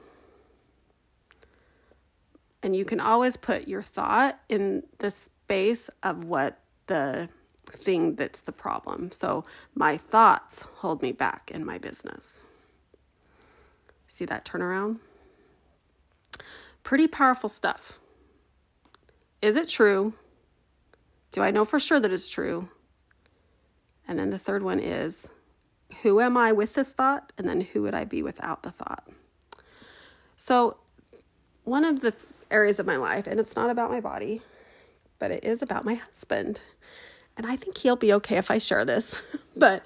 And 2.62 2.74
you 2.74 2.84
can 2.84 2.98
always 2.98 3.36
put 3.36 3.68
your 3.68 3.82
thought 3.82 4.40
in 4.48 4.82
the 4.98 5.10
space 5.10 5.88
of 6.02 6.24
what 6.24 6.60
the 6.86 7.28
thing 7.70 8.16
that's 8.16 8.40
the 8.40 8.52
problem. 8.52 9.10
So 9.12 9.44
my 9.74 9.96
thoughts 9.96 10.62
hold 10.76 11.02
me 11.02 11.12
back 11.12 11.50
in 11.52 11.64
my 11.64 11.78
business. 11.78 12.44
See 14.06 14.24
that 14.26 14.44
turnaround? 14.44 14.98
Pretty 16.82 17.08
powerful 17.08 17.48
stuff. 17.48 17.98
Is 19.42 19.56
it 19.56 19.68
true? 19.68 20.14
Do 21.32 21.42
I 21.42 21.50
know 21.50 21.64
for 21.64 21.80
sure 21.80 21.98
that 21.98 22.12
it's 22.12 22.28
true? 22.28 22.68
And 24.06 24.18
then 24.18 24.30
the 24.30 24.38
third 24.38 24.62
one 24.62 24.78
is 24.78 25.28
who 26.02 26.20
am 26.20 26.36
I 26.36 26.52
with 26.52 26.74
this 26.74 26.92
thought? 26.92 27.32
And 27.38 27.48
then 27.48 27.60
who 27.60 27.82
would 27.82 27.94
I 27.94 28.04
be 28.04 28.22
without 28.22 28.62
the 28.62 28.70
thought? 28.70 29.08
So, 30.36 30.76
one 31.64 31.84
of 31.84 32.00
the 32.00 32.14
areas 32.50 32.78
of 32.78 32.86
my 32.86 32.96
life, 32.96 33.26
and 33.26 33.40
it's 33.40 33.56
not 33.56 33.70
about 33.70 33.90
my 33.90 34.00
body, 34.00 34.42
but 35.18 35.30
it 35.30 35.44
is 35.44 35.62
about 35.62 35.84
my 35.84 35.94
husband. 35.94 36.60
And 37.36 37.46
I 37.46 37.56
think 37.56 37.78
he'll 37.78 37.96
be 37.96 38.12
okay 38.14 38.36
if 38.36 38.50
I 38.50 38.58
share 38.58 38.84
this. 38.84 39.22
but 39.56 39.84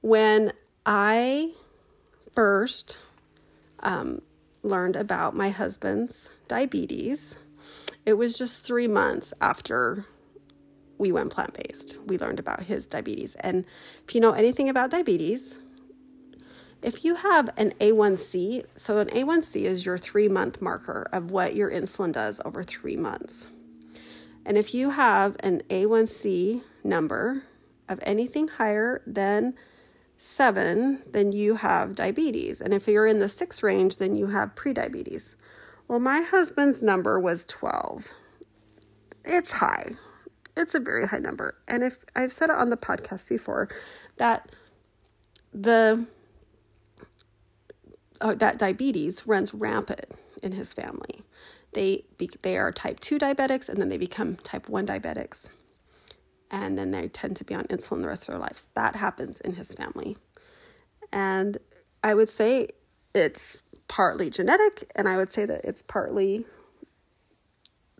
when 0.00 0.52
I 0.86 1.52
first 2.34 2.98
um, 3.80 4.22
learned 4.62 4.96
about 4.96 5.34
my 5.34 5.50
husband's 5.50 6.30
diabetes, 6.46 7.38
it 8.06 8.14
was 8.14 8.38
just 8.38 8.64
three 8.64 8.88
months 8.88 9.34
after 9.40 10.06
we 10.96 11.12
went 11.12 11.30
plant 11.30 11.54
based. 11.54 11.96
We 12.06 12.18
learned 12.18 12.40
about 12.40 12.64
his 12.64 12.86
diabetes. 12.86 13.36
And 13.36 13.64
if 14.06 14.14
you 14.14 14.20
know 14.20 14.32
anything 14.32 14.68
about 14.68 14.90
diabetes, 14.90 15.56
if 16.82 17.04
you 17.04 17.16
have 17.16 17.50
an 17.56 17.72
A1C, 17.80 18.64
so 18.76 18.98
an 18.98 19.08
A1C 19.08 19.62
is 19.62 19.84
your 19.84 19.98
three 19.98 20.28
month 20.28 20.62
marker 20.62 21.08
of 21.12 21.30
what 21.30 21.54
your 21.54 21.70
insulin 21.70 22.12
does 22.12 22.40
over 22.44 22.62
three 22.62 22.96
months. 22.96 23.48
And 24.48 24.56
if 24.56 24.72
you 24.72 24.88
have 24.88 25.36
an 25.40 25.60
A1C 25.68 26.62
number 26.82 27.42
of 27.86 28.00
anything 28.02 28.48
higher 28.48 29.02
than 29.06 29.52
seven, 30.16 31.02
then 31.06 31.32
you 31.32 31.56
have 31.56 31.94
diabetes. 31.94 32.62
And 32.62 32.72
if 32.72 32.88
you're 32.88 33.06
in 33.06 33.18
the 33.18 33.28
six 33.28 33.62
range, 33.62 33.98
then 33.98 34.16
you 34.16 34.28
have 34.28 34.54
prediabetes. 34.54 35.34
Well, 35.86 36.00
my 36.00 36.22
husband's 36.22 36.80
number 36.80 37.20
was 37.20 37.44
12. 37.44 38.08
It's 39.22 39.50
high. 39.50 39.90
It's 40.56 40.74
a 40.74 40.80
very 40.80 41.08
high 41.08 41.18
number. 41.18 41.58
And 41.68 41.82
if 41.84 41.98
I've 42.16 42.32
said 42.32 42.48
it 42.48 42.56
on 42.56 42.70
the 42.70 42.78
podcast 42.78 43.28
before 43.28 43.68
that 44.16 44.50
the 45.52 46.06
uh, 48.22 48.34
that 48.36 48.58
diabetes 48.58 49.26
runs 49.26 49.52
rampant 49.52 50.06
in 50.42 50.52
his 50.52 50.72
family. 50.72 51.22
They 51.72 52.04
be, 52.16 52.30
they 52.42 52.56
are 52.56 52.72
type 52.72 53.00
2 53.00 53.18
diabetics 53.18 53.68
and 53.68 53.80
then 53.80 53.88
they 53.88 53.98
become 53.98 54.36
type 54.36 54.68
1 54.68 54.86
diabetics. 54.86 55.48
And 56.50 56.78
then 56.78 56.90
they 56.90 57.08
tend 57.08 57.36
to 57.36 57.44
be 57.44 57.54
on 57.54 57.64
insulin 57.64 58.02
the 58.02 58.08
rest 58.08 58.22
of 58.22 58.32
their 58.32 58.40
lives. 58.40 58.68
That 58.74 58.96
happens 58.96 59.40
in 59.40 59.54
his 59.54 59.72
family. 59.72 60.16
And 61.12 61.58
I 62.02 62.14
would 62.14 62.30
say 62.30 62.68
it's 63.14 63.62
partly 63.86 64.30
genetic 64.30 64.90
and 64.94 65.08
I 65.08 65.16
would 65.16 65.32
say 65.32 65.44
that 65.44 65.64
it's 65.64 65.82
partly 65.82 66.46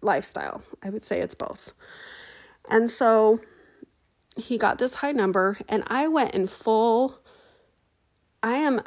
lifestyle. 0.03 0.63
I 0.83 0.91
would 0.91 1.05
say 1.05 1.21
it's 1.21 1.35
both. 1.35 1.73
And 2.71 2.91
so 2.91 3.41
he 4.37 4.57
got 4.57 4.79
this 4.79 4.95
high 4.95 5.13
number, 5.13 5.59
and 5.69 5.83
I 5.89 6.07
went 6.07 6.35
in 6.35 6.47
full. 6.47 7.19
I 8.43 8.53
am 8.53 8.83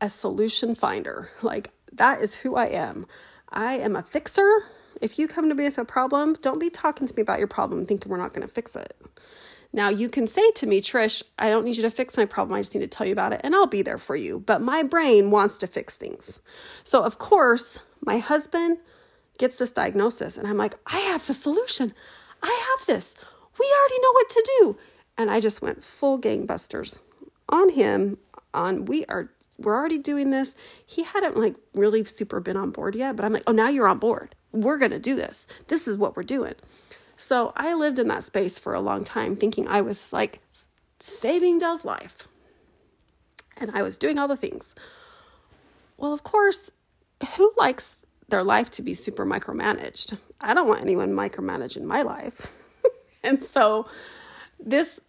a 0.00 0.10
solution 0.10 0.74
finder. 0.74 1.30
Like, 1.42 1.72
that 1.92 2.20
is 2.20 2.36
who 2.36 2.56
I 2.56 2.66
am. 2.66 3.06
I 3.52 3.74
am 3.74 3.96
a 3.96 4.02
fixer. 4.02 4.64
If 5.00 5.18
you 5.18 5.28
come 5.28 5.48
to 5.48 5.54
me 5.54 5.64
with 5.64 5.78
a 5.78 5.84
problem, 5.84 6.36
don't 6.42 6.58
be 6.58 6.70
talking 6.70 7.06
to 7.06 7.14
me 7.14 7.22
about 7.22 7.38
your 7.38 7.48
problem 7.48 7.86
thinking 7.86 8.10
we're 8.10 8.18
not 8.18 8.32
going 8.32 8.46
to 8.46 8.52
fix 8.52 8.76
it. 8.76 8.94
Now, 9.72 9.88
you 9.88 10.08
can 10.08 10.26
say 10.26 10.50
to 10.52 10.66
me, 10.66 10.80
Trish, 10.80 11.22
I 11.38 11.48
don't 11.48 11.64
need 11.64 11.76
you 11.76 11.82
to 11.82 11.90
fix 11.90 12.16
my 12.16 12.24
problem. 12.24 12.56
I 12.56 12.60
just 12.60 12.74
need 12.74 12.80
to 12.80 12.88
tell 12.88 13.06
you 13.06 13.12
about 13.12 13.32
it 13.32 13.40
and 13.44 13.54
I'll 13.54 13.66
be 13.66 13.82
there 13.82 13.98
for 13.98 14.16
you. 14.16 14.40
But 14.40 14.60
my 14.60 14.82
brain 14.82 15.30
wants 15.30 15.58
to 15.60 15.66
fix 15.66 15.96
things. 15.96 16.40
So, 16.82 17.04
of 17.04 17.18
course, 17.18 17.80
my 18.00 18.18
husband 18.18 18.78
gets 19.38 19.58
this 19.58 19.72
diagnosis 19.72 20.36
and 20.36 20.46
I'm 20.46 20.58
like, 20.58 20.74
I 20.86 20.98
have 20.98 21.26
the 21.26 21.34
solution. 21.34 21.94
I 22.42 22.76
have 22.78 22.86
this. 22.86 23.14
We 23.58 23.66
already 23.78 24.02
know 24.02 24.12
what 24.12 24.30
to 24.30 24.50
do. 24.58 24.78
And 25.16 25.30
I 25.30 25.40
just 25.40 25.62
went 25.62 25.84
full 25.84 26.20
gangbusters 26.20 26.98
on 27.48 27.70
him 27.70 28.18
on 28.54 28.86
we 28.86 29.04
are 29.06 29.30
we're 29.60 29.74
already 29.74 29.98
doing 29.98 30.30
this. 30.30 30.54
He 30.84 31.02
hadn't 31.04 31.36
like 31.36 31.54
really 31.74 32.04
super 32.04 32.40
been 32.40 32.56
on 32.56 32.70
board 32.70 32.94
yet, 32.94 33.16
but 33.16 33.24
I'm 33.24 33.32
like, 33.32 33.44
"Oh, 33.46 33.52
now 33.52 33.68
you're 33.68 33.88
on 33.88 33.98
board. 33.98 34.34
We're 34.52 34.78
going 34.78 34.90
to 34.90 34.98
do 34.98 35.14
this. 35.14 35.46
This 35.68 35.86
is 35.86 35.96
what 35.96 36.16
we're 36.16 36.22
doing." 36.22 36.54
So, 37.16 37.52
I 37.54 37.74
lived 37.74 37.98
in 37.98 38.08
that 38.08 38.24
space 38.24 38.58
for 38.58 38.72
a 38.72 38.80
long 38.80 39.04
time 39.04 39.36
thinking 39.36 39.68
I 39.68 39.82
was 39.82 40.12
like 40.12 40.40
saving 40.98 41.58
Dell's 41.58 41.84
life. 41.84 42.28
And 43.56 43.70
I 43.72 43.82
was 43.82 43.98
doing 43.98 44.18
all 44.18 44.28
the 44.28 44.36
things. 44.36 44.74
Well, 45.98 46.14
of 46.14 46.22
course, 46.22 46.70
who 47.36 47.52
likes 47.58 48.06
their 48.28 48.42
life 48.42 48.70
to 48.70 48.82
be 48.82 48.94
super 48.94 49.26
micromanaged? 49.26 50.16
I 50.40 50.54
don't 50.54 50.68
want 50.68 50.80
anyone 50.80 51.10
micromanaging 51.10 51.84
my 51.84 52.00
life. 52.00 52.50
and 53.22 53.42
so 53.42 53.86
this 54.58 55.00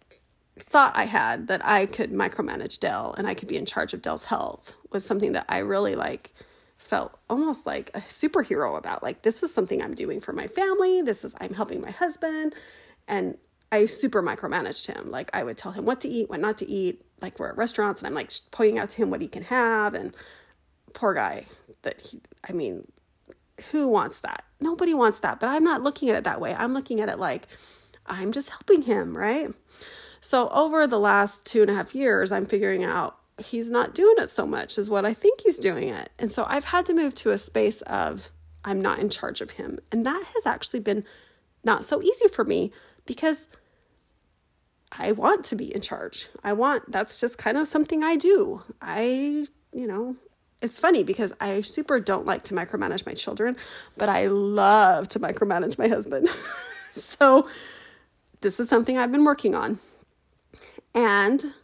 thought 0.58 0.92
I 0.94 1.04
had 1.04 1.48
that 1.48 1.64
I 1.64 1.86
could 1.86 2.12
micromanage 2.12 2.80
Dell 2.80 3.14
and 3.16 3.26
I 3.26 3.34
could 3.34 3.48
be 3.48 3.56
in 3.56 3.66
charge 3.66 3.94
of 3.94 4.02
Dell's 4.02 4.24
health 4.24 4.74
was 4.90 5.04
something 5.04 5.32
that 5.32 5.46
I 5.48 5.58
really 5.58 5.94
like 5.94 6.34
felt 6.76 7.18
almost 7.30 7.64
like 7.64 7.90
a 7.94 8.00
superhero 8.00 8.76
about. 8.76 9.02
Like 9.02 9.22
this 9.22 9.42
is 9.42 9.52
something 9.52 9.82
I'm 9.82 9.94
doing 9.94 10.20
for 10.20 10.32
my 10.32 10.46
family. 10.46 11.00
This 11.00 11.24
is 11.24 11.34
I'm 11.40 11.54
helping 11.54 11.80
my 11.80 11.90
husband 11.90 12.54
and 13.08 13.38
I 13.70 13.86
super 13.86 14.22
micromanaged 14.22 14.94
him. 14.94 15.10
Like 15.10 15.30
I 15.32 15.42
would 15.42 15.56
tell 15.56 15.72
him 15.72 15.86
what 15.86 16.00
to 16.02 16.08
eat, 16.08 16.28
what 16.28 16.40
not 16.40 16.58
to 16.58 16.68
eat. 16.68 17.02
Like 17.22 17.38
we're 17.38 17.48
at 17.48 17.56
restaurants 17.56 18.02
and 18.02 18.06
I'm 18.06 18.14
like 18.14 18.30
pointing 18.50 18.78
out 18.78 18.90
to 18.90 18.96
him 18.96 19.10
what 19.10 19.22
he 19.22 19.28
can 19.28 19.44
have 19.44 19.94
and 19.94 20.14
poor 20.92 21.14
guy 21.14 21.46
that 21.80 22.02
he 22.02 22.20
I 22.48 22.52
mean 22.52 22.86
who 23.70 23.88
wants 23.88 24.20
that? 24.20 24.44
Nobody 24.60 24.92
wants 24.92 25.20
that. 25.20 25.40
But 25.40 25.48
I'm 25.48 25.64
not 25.64 25.82
looking 25.82 26.10
at 26.10 26.16
it 26.16 26.24
that 26.24 26.40
way. 26.40 26.54
I'm 26.54 26.74
looking 26.74 27.00
at 27.00 27.08
it 27.08 27.18
like 27.18 27.46
I'm 28.04 28.32
just 28.32 28.50
helping 28.50 28.82
him, 28.82 29.16
right? 29.16 29.50
So 30.22 30.48
over 30.50 30.86
the 30.86 31.00
last 31.00 31.44
two 31.44 31.62
and 31.62 31.70
a 31.70 31.74
half 31.74 31.96
years, 31.96 32.30
I'm 32.30 32.46
figuring 32.46 32.84
out 32.84 33.18
he's 33.44 33.70
not 33.70 33.92
doing 33.92 34.14
it 34.18 34.30
so 34.30 34.46
much 34.46 34.78
as 34.78 34.88
what 34.88 35.04
I 35.04 35.12
think 35.12 35.40
he's 35.40 35.58
doing 35.58 35.88
it. 35.88 36.10
And 36.16 36.30
so 36.30 36.46
I've 36.48 36.66
had 36.66 36.86
to 36.86 36.94
move 36.94 37.16
to 37.16 37.32
a 37.32 37.38
space 37.38 37.82
of 37.82 38.30
I'm 38.64 38.80
not 38.80 39.00
in 39.00 39.10
charge 39.10 39.40
of 39.40 39.50
him. 39.50 39.80
And 39.90 40.06
that 40.06 40.22
has 40.22 40.46
actually 40.46 40.78
been 40.78 41.04
not 41.64 41.84
so 41.84 42.00
easy 42.00 42.28
for 42.28 42.44
me 42.44 42.72
because 43.04 43.48
I 44.92 45.10
want 45.10 45.44
to 45.46 45.56
be 45.56 45.74
in 45.74 45.80
charge. 45.80 46.28
I 46.44 46.52
want, 46.52 46.92
that's 46.92 47.18
just 47.20 47.36
kind 47.36 47.58
of 47.58 47.66
something 47.66 48.04
I 48.04 48.14
do. 48.14 48.62
I, 48.80 49.48
you 49.72 49.88
know, 49.88 50.14
it's 50.60 50.78
funny 50.78 51.02
because 51.02 51.32
I 51.40 51.62
super 51.62 51.98
don't 51.98 52.26
like 52.26 52.44
to 52.44 52.54
micromanage 52.54 53.04
my 53.06 53.14
children, 53.14 53.56
but 53.96 54.08
I 54.08 54.26
love 54.28 55.08
to 55.08 55.18
micromanage 55.18 55.78
my 55.78 55.88
husband. 55.88 56.28
so 56.92 57.48
this 58.40 58.60
is 58.60 58.68
something 58.68 58.96
I've 58.96 59.10
been 59.10 59.24
working 59.24 59.56
on. 59.56 59.80
And 60.94 61.54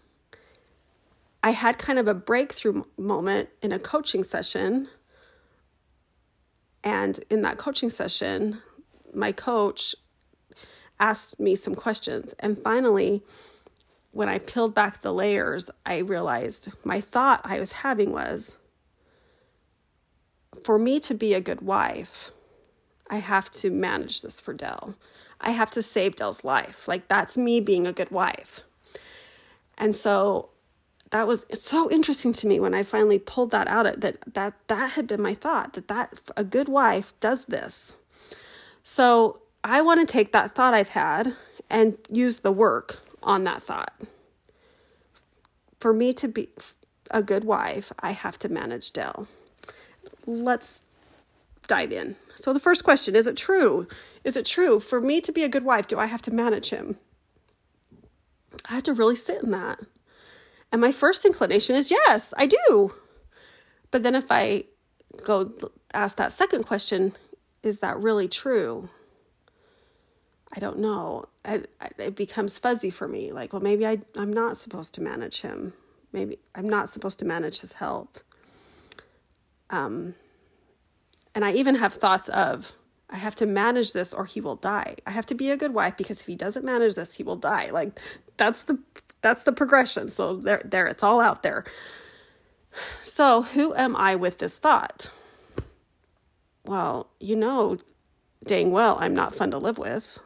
I 1.42 1.50
had 1.52 1.78
kind 1.78 1.98
of 1.98 2.08
a 2.08 2.14
breakthrough 2.14 2.84
moment 2.98 3.50
in 3.62 3.72
a 3.72 3.78
coaching 3.78 4.24
session 4.24 4.88
And 6.84 7.20
in 7.30 7.42
that 7.42 7.58
coaching 7.58 7.90
session, 7.90 8.62
my 9.14 9.32
coach 9.32 9.94
asked 11.00 11.38
me 11.40 11.56
some 11.56 11.74
questions. 11.74 12.34
And 12.40 12.58
finally, 12.62 13.22
when 14.12 14.28
I 14.28 14.38
peeled 14.38 14.74
back 14.74 15.00
the 15.00 15.12
layers, 15.12 15.70
I 15.86 15.98
realized 15.98 16.70
my 16.84 17.00
thought 17.00 17.40
I 17.44 17.60
was 17.60 17.72
having 17.72 18.12
was 18.12 18.56
for 20.64 20.78
me 20.78 21.00
to 21.00 21.14
be 21.14 21.34
a 21.34 21.40
good 21.40 21.62
wife, 21.62 22.32
I 23.10 23.16
have 23.18 23.50
to 23.52 23.70
manage 23.70 24.22
this 24.22 24.40
for 24.40 24.54
Dell. 24.54 24.94
I 25.40 25.50
have 25.50 25.70
to 25.72 25.82
save 25.82 26.16
Dell's 26.16 26.44
life. 26.44 26.88
Like 26.88 27.08
that's 27.08 27.36
me 27.38 27.60
being 27.60 27.86
a 27.86 27.92
good 27.92 28.10
wife. 28.10 28.62
And 29.78 29.96
so 29.96 30.50
that 31.10 31.26
was 31.26 31.46
so 31.54 31.90
interesting 31.90 32.32
to 32.34 32.46
me 32.46 32.60
when 32.60 32.74
I 32.74 32.82
finally 32.82 33.18
pulled 33.18 33.50
that 33.52 33.68
out 33.68 34.00
that 34.00 34.34
that 34.34 34.54
that 34.66 34.92
had 34.92 35.06
been 35.06 35.22
my 35.22 35.34
thought 35.34 35.72
that 35.72 35.88
that 35.88 36.20
a 36.36 36.44
good 36.44 36.68
wife 36.68 37.14
does 37.20 37.46
this. 37.46 37.94
So 38.82 39.40
I 39.64 39.80
want 39.80 40.06
to 40.06 40.12
take 40.12 40.32
that 40.32 40.54
thought 40.54 40.74
I've 40.74 40.90
had 40.90 41.34
and 41.70 41.96
use 42.10 42.40
the 42.40 42.52
work 42.52 43.00
on 43.22 43.44
that 43.44 43.62
thought. 43.62 43.94
For 45.80 45.92
me 45.92 46.12
to 46.14 46.28
be 46.28 46.50
a 47.10 47.22
good 47.22 47.44
wife, 47.44 47.92
I 48.00 48.10
have 48.10 48.38
to 48.40 48.48
manage 48.48 48.92
Dell. 48.92 49.28
Let's 50.26 50.80
dive 51.66 51.92
in. 51.92 52.16
So 52.36 52.52
the 52.52 52.60
first 52.60 52.84
question, 52.84 53.14
is 53.14 53.26
it 53.26 53.36
true? 53.36 53.86
Is 54.24 54.36
it 54.36 54.46
true 54.46 54.80
for 54.80 55.00
me 55.00 55.20
to 55.20 55.32
be 55.32 55.44
a 55.44 55.48
good 55.48 55.64
wife, 55.64 55.86
do 55.86 55.98
I 55.98 56.06
have 56.06 56.22
to 56.22 56.30
manage 56.30 56.70
him? 56.70 56.98
I 58.68 58.74
had 58.74 58.84
to 58.86 58.94
really 58.94 59.16
sit 59.16 59.42
in 59.42 59.50
that. 59.50 59.80
And 60.70 60.80
my 60.80 60.92
first 60.92 61.24
inclination 61.24 61.76
is 61.76 61.90
yes, 61.90 62.34
I 62.36 62.46
do. 62.46 62.94
But 63.90 64.02
then 64.02 64.14
if 64.14 64.30
I 64.30 64.64
go 65.24 65.52
ask 65.94 66.16
that 66.16 66.32
second 66.32 66.64
question, 66.64 67.14
is 67.62 67.78
that 67.80 67.98
really 67.98 68.28
true? 68.28 68.88
I 70.54 70.60
don't 70.60 70.78
know. 70.78 71.26
I, 71.44 71.62
I, 71.80 71.88
it 71.98 72.16
becomes 72.16 72.58
fuzzy 72.58 72.90
for 72.90 73.08
me. 73.08 73.32
Like, 73.32 73.52
well, 73.52 73.62
maybe 73.62 73.86
I, 73.86 73.98
I'm 74.16 74.32
not 74.32 74.56
supposed 74.56 74.94
to 74.94 75.02
manage 75.02 75.42
him. 75.42 75.72
Maybe 76.12 76.38
I'm 76.54 76.68
not 76.68 76.88
supposed 76.88 77.18
to 77.18 77.24
manage 77.24 77.60
his 77.60 77.74
health. 77.74 78.22
Um, 79.70 80.14
and 81.34 81.44
I 81.44 81.52
even 81.52 81.74
have 81.74 81.94
thoughts 81.94 82.28
of, 82.28 82.72
I 83.10 83.16
have 83.16 83.36
to 83.36 83.46
manage 83.46 83.92
this 83.92 84.14
or 84.14 84.24
he 84.24 84.40
will 84.40 84.56
die. 84.56 84.96
I 85.06 85.10
have 85.10 85.26
to 85.26 85.34
be 85.34 85.50
a 85.50 85.56
good 85.56 85.74
wife 85.74 85.96
because 85.96 86.20
if 86.20 86.26
he 86.26 86.34
doesn't 86.34 86.64
manage 86.64 86.94
this, 86.94 87.14
he 87.14 87.22
will 87.22 87.36
die. 87.36 87.70
Like 87.70 88.00
that's 88.38 88.62
the 88.62 88.78
that's 89.20 89.42
the 89.42 89.52
progression. 89.52 90.10
So 90.10 90.34
there 90.34 90.62
there 90.64 90.86
it's 90.86 91.02
all 91.02 91.20
out 91.20 91.42
there. 91.42 91.64
So, 93.02 93.42
who 93.42 93.74
am 93.74 93.96
I 93.96 94.14
with 94.14 94.38
this 94.38 94.56
thought? 94.58 95.10
Well, 96.64 97.10
you 97.20 97.36
know 97.36 97.78
dang 98.44 98.70
well 98.70 98.96
I'm 99.00 99.14
not 99.14 99.34
fun 99.34 99.50
to 99.50 99.58
live 99.58 99.78
with. 99.78 100.18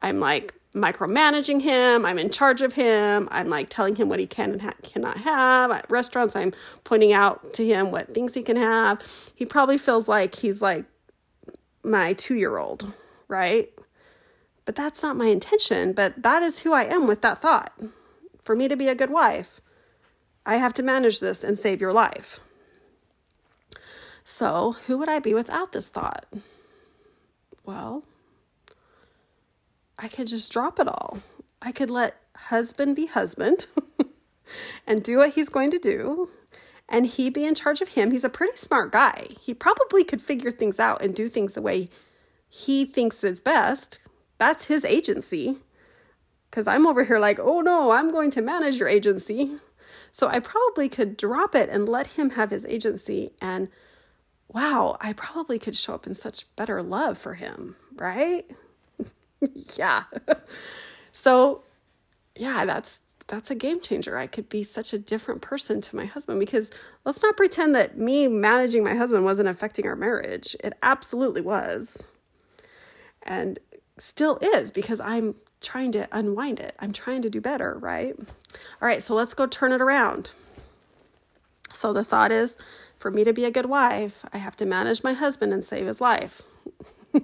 I'm 0.00 0.18
like 0.18 0.54
micromanaging 0.74 1.62
him. 1.62 2.04
I'm 2.04 2.18
in 2.18 2.30
charge 2.30 2.60
of 2.60 2.74
him. 2.74 3.28
I'm 3.30 3.48
like 3.48 3.68
telling 3.68 3.96
him 3.96 4.08
what 4.08 4.20
he 4.20 4.26
can 4.26 4.52
and 4.52 4.62
ha- 4.62 4.74
cannot 4.82 5.18
have. 5.18 5.70
At 5.70 5.90
restaurants, 5.90 6.36
I'm 6.36 6.52
pointing 6.84 7.12
out 7.12 7.54
to 7.54 7.64
him 7.64 7.90
what 7.90 8.14
things 8.14 8.34
he 8.34 8.42
can 8.42 8.56
have. 8.56 9.00
He 9.34 9.44
probably 9.44 9.78
feels 9.78 10.08
like 10.08 10.36
he's 10.36 10.60
like 10.60 10.84
my 11.82 12.12
two 12.12 12.34
year 12.34 12.58
old, 12.58 12.92
right? 13.28 13.70
But 14.68 14.76
that's 14.76 15.02
not 15.02 15.16
my 15.16 15.28
intention. 15.28 15.94
But 15.94 16.22
that 16.22 16.42
is 16.42 16.58
who 16.58 16.74
I 16.74 16.82
am 16.82 17.06
with 17.06 17.22
that 17.22 17.40
thought. 17.40 17.72
For 18.42 18.54
me 18.54 18.68
to 18.68 18.76
be 18.76 18.88
a 18.88 18.94
good 18.94 19.08
wife, 19.08 19.62
I 20.44 20.56
have 20.56 20.74
to 20.74 20.82
manage 20.82 21.20
this 21.20 21.42
and 21.42 21.58
save 21.58 21.80
your 21.80 21.94
life. 21.94 22.38
So, 24.24 24.76
who 24.84 24.98
would 24.98 25.08
I 25.08 25.20
be 25.20 25.32
without 25.32 25.72
this 25.72 25.88
thought? 25.88 26.26
Well, 27.64 28.04
I 29.98 30.06
could 30.06 30.26
just 30.26 30.52
drop 30.52 30.78
it 30.78 30.86
all. 30.86 31.22
I 31.62 31.72
could 31.72 31.90
let 31.90 32.20
husband 32.36 32.94
be 32.94 33.06
husband 33.06 33.68
and 34.86 35.02
do 35.02 35.16
what 35.16 35.30
he's 35.30 35.48
going 35.48 35.70
to 35.70 35.78
do 35.78 36.28
and 36.90 37.06
he 37.06 37.30
be 37.30 37.46
in 37.46 37.54
charge 37.54 37.80
of 37.80 37.88
him. 37.88 38.10
He's 38.10 38.22
a 38.22 38.28
pretty 38.28 38.58
smart 38.58 38.92
guy. 38.92 39.28
He 39.40 39.54
probably 39.54 40.04
could 40.04 40.20
figure 40.20 40.50
things 40.50 40.78
out 40.78 41.00
and 41.00 41.14
do 41.14 41.30
things 41.30 41.54
the 41.54 41.62
way 41.62 41.88
he 42.50 42.84
thinks 42.84 43.24
is 43.24 43.40
best. 43.40 44.00
That's 44.38 44.66
his 44.66 44.84
agency. 44.84 45.58
Because 46.50 46.66
I'm 46.66 46.86
over 46.86 47.04
here 47.04 47.18
like, 47.18 47.38
oh 47.40 47.60
no, 47.60 47.90
I'm 47.90 48.10
going 48.10 48.30
to 48.32 48.42
manage 48.42 48.78
your 48.78 48.88
agency. 48.88 49.56
So 50.12 50.28
I 50.28 50.40
probably 50.40 50.88
could 50.88 51.16
drop 51.16 51.54
it 51.54 51.68
and 51.68 51.88
let 51.88 52.08
him 52.08 52.30
have 52.30 52.50
his 52.50 52.64
agency. 52.64 53.30
And 53.40 53.68
wow, 54.48 54.96
I 55.00 55.12
probably 55.12 55.58
could 55.58 55.76
show 55.76 55.94
up 55.94 56.06
in 56.06 56.14
such 56.14 56.46
better 56.56 56.82
love 56.82 57.18
for 57.18 57.34
him, 57.34 57.76
right? 57.94 58.44
yeah. 59.76 60.04
so 61.12 61.62
yeah, 62.34 62.64
that's 62.64 62.98
that's 63.26 63.50
a 63.50 63.54
game 63.54 63.80
changer. 63.80 64.16
I 64.16 64.26
could 64.26 64.48
be 64.48 64.64
such 64.64 64.94
a 64.94 64.98
different 64.98 65.42
person 65.42 65.82
to 65.82 65.96
my 65.96 66.06
husband 66.06 66.40
because 66.40 66.70
let's 67.04 67.22
not 67.22 67.36
pretend 67.36 67.74
that 67.74 67.98
me 67.98 68.26
managing 68.26 68.82
my 68.82 68.94
husband 68.94 69.22
wasn't 69.24 69.50
affecting 69.50 69.86
our 69.86 69.96
marriage. 69.96 70.56
It 70.64 70.72
absolutely 70.82 71.42
was. 71.42 72.02
And 73.22 73.58
still 74.00 74.38
is 74.40 74.70
because 74.70 75.00
I'm 75.00 75.34
trying 75.60 75.92
to 75.92 76.08
unwind 76.12 76.60
it. 76.60 76.74
I'm 76.78 76.92
trying 76.92 77.22
to 77.22 77.30
do 77.30 77.40
better, 77.40 77.76
right? 77.78 78.14
All 78.18 78.88
right, 78.88 79.02
so 79.02 79.14
let's 79.14 79.34
go 79.34 79.46
turn 79.46 79.72
it 79.72 79.80
around. 79.80 80.30
So 81.74 81.92
the 81.92 82.04
thought 82.04 82.32
is 82.32 82.56
for 82.98 83.10
me 83.10 83.24
to 83.24 83.32
be 83.32 83.44
a 83.44 83.50
good 83.50 83.66
wife, 83.66 84.24
I 84.32 84.38
have 84.38 84.56
to 84.56 84.66
manage 84.66 85.02
my 85.02 85.12
husband 85.12 85.52
and 85.52 85.64
save 85.64 85.86
his 85.86 86.00
life. 86.00 86.42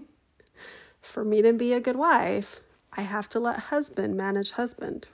for 1.01 1.25
me 1.25 1.43
to 1.43 1.53
be 1.53 1.73
a 1.73 1.81
good 1.81 1.97
wife, 1.97 2.61
I 2.93 3.03
have 3.03 3.29
to 3.31 3.41
let 3.41 3.59
husband 3.59 4.17
manage 4.17 4.53
husband 4.53 5.09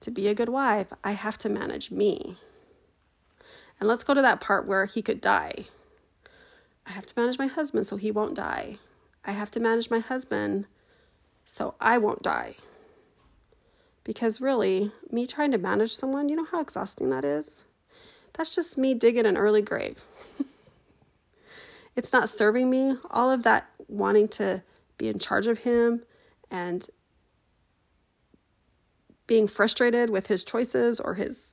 to 0.00 0.10
be 0.10 0.28
a 0.28 0.34
good 0.34 0.48
wife, 0.48 0.88
I 1.02 1.12
have 1.12 1.38
to 1.38 1.48
manage 1.48 1.90
me. 1.90 2.36
And 3.80 3.88
let's 3.88 4.04
go 4.04 4.14
to 4.14 4.22
that 4.22 4.40
part 4.40 4.66
where 4.66 4.86
he 4.86 5.02
could 5.02 5.20
die. 5.20 5.66
I 6.88 6.92
have 6.92 7.06
to 7.06 7.14
manage 7.16 7.38
my 7.38 7.46
husband 7.46 7.86
so 7.86 7.96
he 7.96 8.10
won't 8.10 8.34
die. 8.34 8.78
I 9.24 9.32
have 9.32 9.50
to 9.52 9.60
manage 9.60 9.90
my 9.90 9.98
husband 9.98 10.66
so 11.44 11.74
I 11.80 11.98
won't 11.98 12.22
die. 12.22 12.54
Because 14.04 14.40
really, 14.40 14.90
me 15.10 15.26
trying 15.26 15.52
to 15.52 15.58
manage 15.58 15.94
someone, 15.94 16.30
you 16.30 16.36
know 16.36 16.46
how 16.46 16.60
exhausting 16.60 17.10
that 17.10 17.24
is? 17.24 17.64
That's 18.32 18.54
just 18.54 18.78
me 18.78 18.94
digging 18.94 19.26
an 19.26 19.36
early 19.36 19.60
grave. 19.60 20.02
it's 21.96 22.12
not 22.12 22.30
serving 22.30 22.70
me. 22.70 22.96
All 23.10 23.30
of 23.30 23.42
that 23.42 23.68
wanting 23.86 24.28
to 24.28 24.62
be 24.96 25.08
in 25.08 25.18
charge 25.18 25.46
of 25.46 25.60
him 25.60 26.02
and 26.50 26.86
being 29.26 29.46
frustrated 29.46 30.08
with 30.08 30.28
his 30.28 30.42
choices 30.42 31.00
or 31.00 31.14
his 31.14 31.52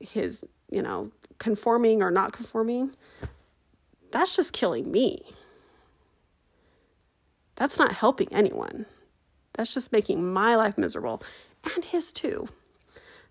his 0.00 0.42
you 0.70 0.82
know 0.82 1.10
conforming 1.38 2.02
or 2.02 2.10
not 2.10 2.32
conforming 2.32 2.92
that's 4.14 4.36
just 4.36 4.52
killing 4.52 4.90
me. 4.92 5.18
That's 7.56 7.78
not 7.78 7.92
helping 7.92 8.32
anyone. 8.32 8.86
That's 9.54 9.74
just 9.74 9.92
making 9.92 10.32
my 10.32 10.56
life 10.56 10.78
miserable 10.78 11.22
and 11.74 11.84
his 11.84 12.12
too. 12.12 12.48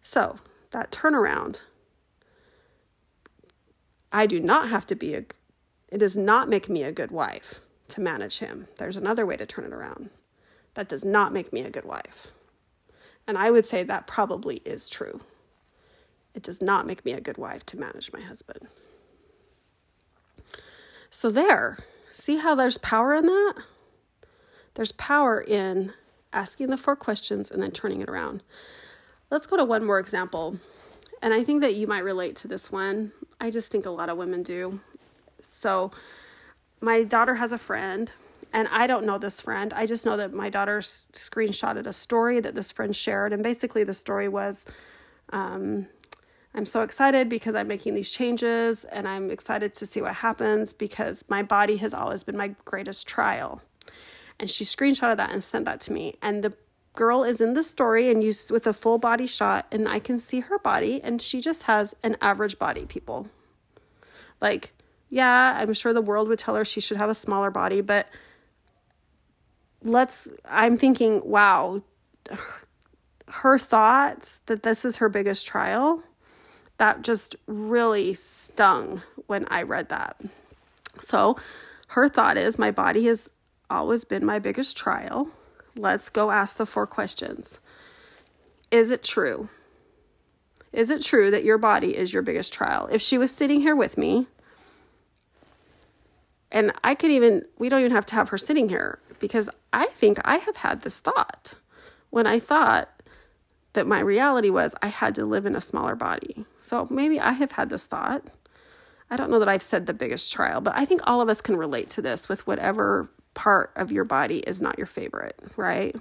So 0.01 0.39
that 0.71 0.91
turnaround 0.91 1.61
i 4.11 4.25
do 4.25 4.39
not 4.39 4.69
have 4.69 4.85
to 4.87 4.95
be 4.95 5.13
a 5.15 5.19
it 5.89 5.99
does 5.99 6.15
not 6.17 6.49
make 6.49 6.67
me 6.67 6.83
a 6.83 6.91
good 6.91 7.11
wife 7.11 7.61
to 7.89 8.01
manage 8.01 8.39
him. 8.39 8.67
There's 8.79 8.97
another 8.97 9.25
way 9.25 9.37
to 9.37 9.45
turn 9.45 9.65
it 9.65 9.73
around. 9.73 10.09
That 10.73 10.89
does 10.89 11.05
not 11.05 11.31
make 11.31 11.53
me 11.53 11.61
a 11.61 11.69
good 11.69 11.85
wife. 11.85 12.27
And 13.27 13.37
I 13.37 13.51
would 13.51 13.65
say 13.65 13.83
that 13.83 14.07
probably 14.07 14.57
is 14.65 14.89
true. 14.89 15.21
It 16.33 16.41
does 16.41 16.61
not 16.61 16.87
make 16.87 17.05
me 17.05 17.13
a 17.13 17.21
good 17.21 17.37
wife 17.37 17.63
to 17.67 17.77
manage 17.77 18.11
my 18.11 18.21
husband. 18.21 18.67
So, 21.15 21.29
there, 21.29 21.77
see 22.11 22.37
how 22.37 22.55
there's 22.55 22.79
power 22.79 23.13
in 23.13 23.27
that? 23.27 23.53
There's 24.73 24.91
power 24.93 25.39
in 25.39 25.93
asking 26.33 26.71
the 26.71 26.75
four 26.75 26.95
questions 26.95 27.51
and 27.51 27.61
then 27.61 27.69
turning 27.69 28.01
it 28.01 28.09
around. 28.09 28.41
Let's 29.29 29.45
go 29.45 29.55
to 29.55 29.63
one 29.63 29.85
more 29.85 29.99
example. 29.99 30.57
And 31.21 31.31
I 31.31 31.43
think 31.43 31.61
that 31.61 31.75
you 31.75 31.85
might 31.85 31.99
relate 31.99 32.35
to 32.37 32.47
this 32.47 32.71
one. 32.71 33.11
I 33.39 33.51
just 33.51 33.69
think 33.69 33.85
a 33.85 33.91
lot 33.91 34.09
of 34.09 34.17
women 34.17 34.41
do. 34.41 34.81
So, 35.43 35.91
my 36.81 37.03
daughter 37.03 37.35
has 37.35 37.51
a 37.51 37.59
friend 37.59 38.11
and 38.51 38.67
I 38.69 38.87
don't 38.87 39.05
know 39.05 39.19
this 39.19 39.39
friend. 39.39 39.71
I 39.71 39.85
just 39.85 40.07
know 40.07 40.17
that 40.17 40.33
my 40.33 40.49
daughter 40.49 40.79
screenshotted 40.79 41.85
a 41.85 41.93
story 41.93 42.39
that 42.39 42.55
this 42.55 42.71
friend 42.71 42.95
shared. 42.95 43.33
And 43.33 43.43
basically, 43.43 43.83
the 43.83 43.93
story 43.93 44.27
was 44.27 44.65
um, 45.31 45.85
I'm 46.55 46.65
so 46.65 46.81
excited 46.81 47.29
because 47.29 47.55
I'm 47.55 47.67
making 47.67 47.95
these 47.95 48.11
changes 48.11 48.83
and 48.85 49.07
I'm 49.07 49.31
excited 49.31 49.73
to 49.75 49.85
see 49.85 50.01
what 50.01 50.15
happens 50.15 50.71
because 50.71 51.25
my 51.27 51.41
body 51.41 51.77
has 51.77 51.93
always 51.93 52.23
been 52.23 52.37
my 52.37 52.55
greatest 52.63 53.07
trial. 53.07 53.61
And 54.39 54.49
she 54.49 54.63
screenshotted 54.63 55.17
that 55.17 55.31
and 55.31 55.43
sent 55.43 55.65
that 55.65 55.81
to 55.81 55.93
me. 55.93 56.13
And 56.21 56.43
the 56.43 56.53
girl 56.93 57.23
is 57.23 57.41
in 57.41 57.53
the 57.53 57.63
story 57.63 58.09
and 58.09 58.23
used 58.23 58.51
with 58.51 58.67
a 58.67 58.73
full 58.73 58.97
body 58.97 59.27
shot, 59.27 59.65
and 59.71 59.87
I 59.89 59.99
can 59.99 60.19
see 60.19 60.41
her 60.41 60.59
body, 60.59 61.01
and 61.03 61.21
she 61.21 61.41
just 61.41 61.63
has 61.63 61.95
an 62.03 62.17
average 62.21 62.59
body, 62.59 62.85
people. 62.85 63.27
Like, 64.39 64.73
Yeah, 65.09 65.57
I'm 65.57 65.73
sure 65.73 65.93
the 65.93 66.01
world 66.01 66.27
would 66.27 66.39
tell 66.39 66.55
her 66.55 66.65
she 66.65 66.81
should 66.81 66.97
have 66.97 67.09
a 67.09 67.15
smaller 67.15 67.51
body, 67.51 67.81
but 67.81 68.09
let's, 69.83 70.27
I'm 70.45 70.77
thinking, 70.77 71.21
wow, 71.23 71.83
her 73.27 73.57
thoughts 73.57 74.41
that 74.45 74.63
this 74.63 74.85
is 74.85 74.97
her 74.97 75.09
biggest 75.09 75.45
trial, 75.47 76.03
that 76.77 77.01
just 77.01 77.35
really 77.47 78.13
stung 78.13 79.01
when 79.27 79.45
I 79.49 79.63
read 79.63 79.89
that. 79.89 80.19
So 80.99 81.37
her 81.87 82.07
thought 82.07 82.37
is, 82.37 82.59
my 82.59 82.71
body 82.71 83.05
has 83.05 83.29
always 83.69 84.05
been 84.05 84.25
my 84.25 84.39
biggest 84.39 84.77
trial. 84.77 85.29
Let's 85.75 86.09
go 86.09 86.31
ask 86.31 86.57
the 86.57 86.65
four 86.65 86.85
questions. 86.85 87.59
Is 88.71 88.91
it 88.91 89.03
true? 89.03 89.49
Is 90.71 90.89
it 90.89 91.03
true 91.03 91.29
that 91.31 91.43
your 91.43 91.57
body 91.57 91.95
is 91.95 92.13
your 92.13 92.23
biggest 92.23 92.51
trial? 92.51 92.87
If 92.91 93.01
she 93.01 93.17
was 93.17 93.33
sitting 93.33 93.61
here 93.61 93.75
with 93.75 93.97
me, 93.97 94.27
and 96.51 96.71
I 96.83 96.95
could 96.95 97.11
even, 97.11 97.45
we 97.57 97.69
don't 97.69 97.79
even 97.79 97.91
have 97.91 98.05
to 98.07 98.15
have 98.15 98.29
her 98.29 98.37
sitting 98.37 98.69
here 98.69 98.99
because 99.19 99.49
I 99.71 99.87
think 99.87 100.19
I 100.25 100.37
have 100.37 100.57
had 100.57 100.81
this 100.81 100.99
thought 100.99 101.55
when 102.09 102.27
I 102.27 102.37
thought 102.39 102.89
that 103.73 103.87
my 103.87 103.99
reality 103.99 104.49
was 104.49 104.75
I 104.81 104.87
had 104.87 105.15
to 105.15 105.25
live 105.25 105.45
in 105.45 105.55
a 105.55 105.61
smaller 105.61 105.95
body. 105.95 106.45
So 106.61 106.87
maybe 106.89 107.19
I 107.19 107.33
have 107.33 107.53
had 107.53 107.69
this 107.69 107.85
thought. 107.85 108.23
I 109.09 109.17
don't 109.17 109.29
know 109.29 109.39
that 109.39 109.49
I've 109.49 109.63
said 109.63 109.85
the 109.85 109.93
biggest 109.93 110.31
trial, 110.31 110.61
but 110.61 110.75
I 110.75 110.85
think 110.85 111.01
all 111.05 111.21
of 111.21 111.29
us 111.29 111.41
can 111.41 111.55
relate 111.55 111.89
to 111.91 112.01
this 112.01 112.29
with 112.29 112.47
whatever 112.47 113.09
part 113.33 113.71
of 113.75 113.91
your 113.91 114.05
body 114.05 114.39
is 114.39 114.61
not 114.61 114.77
your 114.77 114.87
favorite, 114.87 115.37
right? 115.57 115.95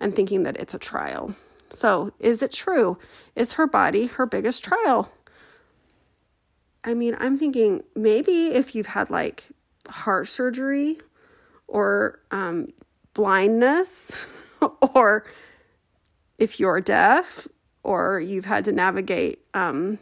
And 0.00 0.14
thinking 0.14 0.42
that 0.42 0.56
it's 0.56 0.74
a 0.74 0.78
trial. 0.78 1.34
So, 1.70 2.12
is 2.18 2.42
it 2.42 2.52
true? 2.52 2.98
Is 3.34 3.54
her 3.54 3.66
body 3.66 4.06
her 4.06 4.26
biggest 4.26 4.64
trial? 4.64 5.10
I 6.84 6.94
mean, 6.94 7.16
I'm 7.18 7.38
thinking 7.38 7.82
maybe 7.94 8.48
if 8.48 8.74
you've 8.74 8.86
had 8.86 9.10
like 9.10 9.48
heart 9.88 10.28
surgery 10.28 10.98
or 11.66 12.20
um, 12.30 12.68
blindness, 13.14 14.26
or 14.94 15.24
if 16.44 16.60
you're 16.60 16.80
deaf, 16.80 17.48
or 17.82 18.20
you've 18.20 18.44
had 18.44 18.64
to 18.66 18.72
navigate 18.72 19.40
um, 19.54 19.98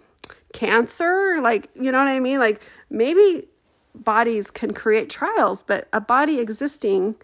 cancer, 0.52 1.38
like, 1.40 1.68
you 1.74 1.90
know 1.92 1.98
what 1.98 2.08
I 2.08 2.20
mean? 2.20 2.38
Like, 2.38 2.60
maybe 2.90 3.46
bodies 3.94 4.50
can 4.50 4.74
create 4.74 5.08
trials, 5.08 5.62
but 5.62 5.88
a 5.92 6.00
body 6.00 6.38
existing 6.38 7.14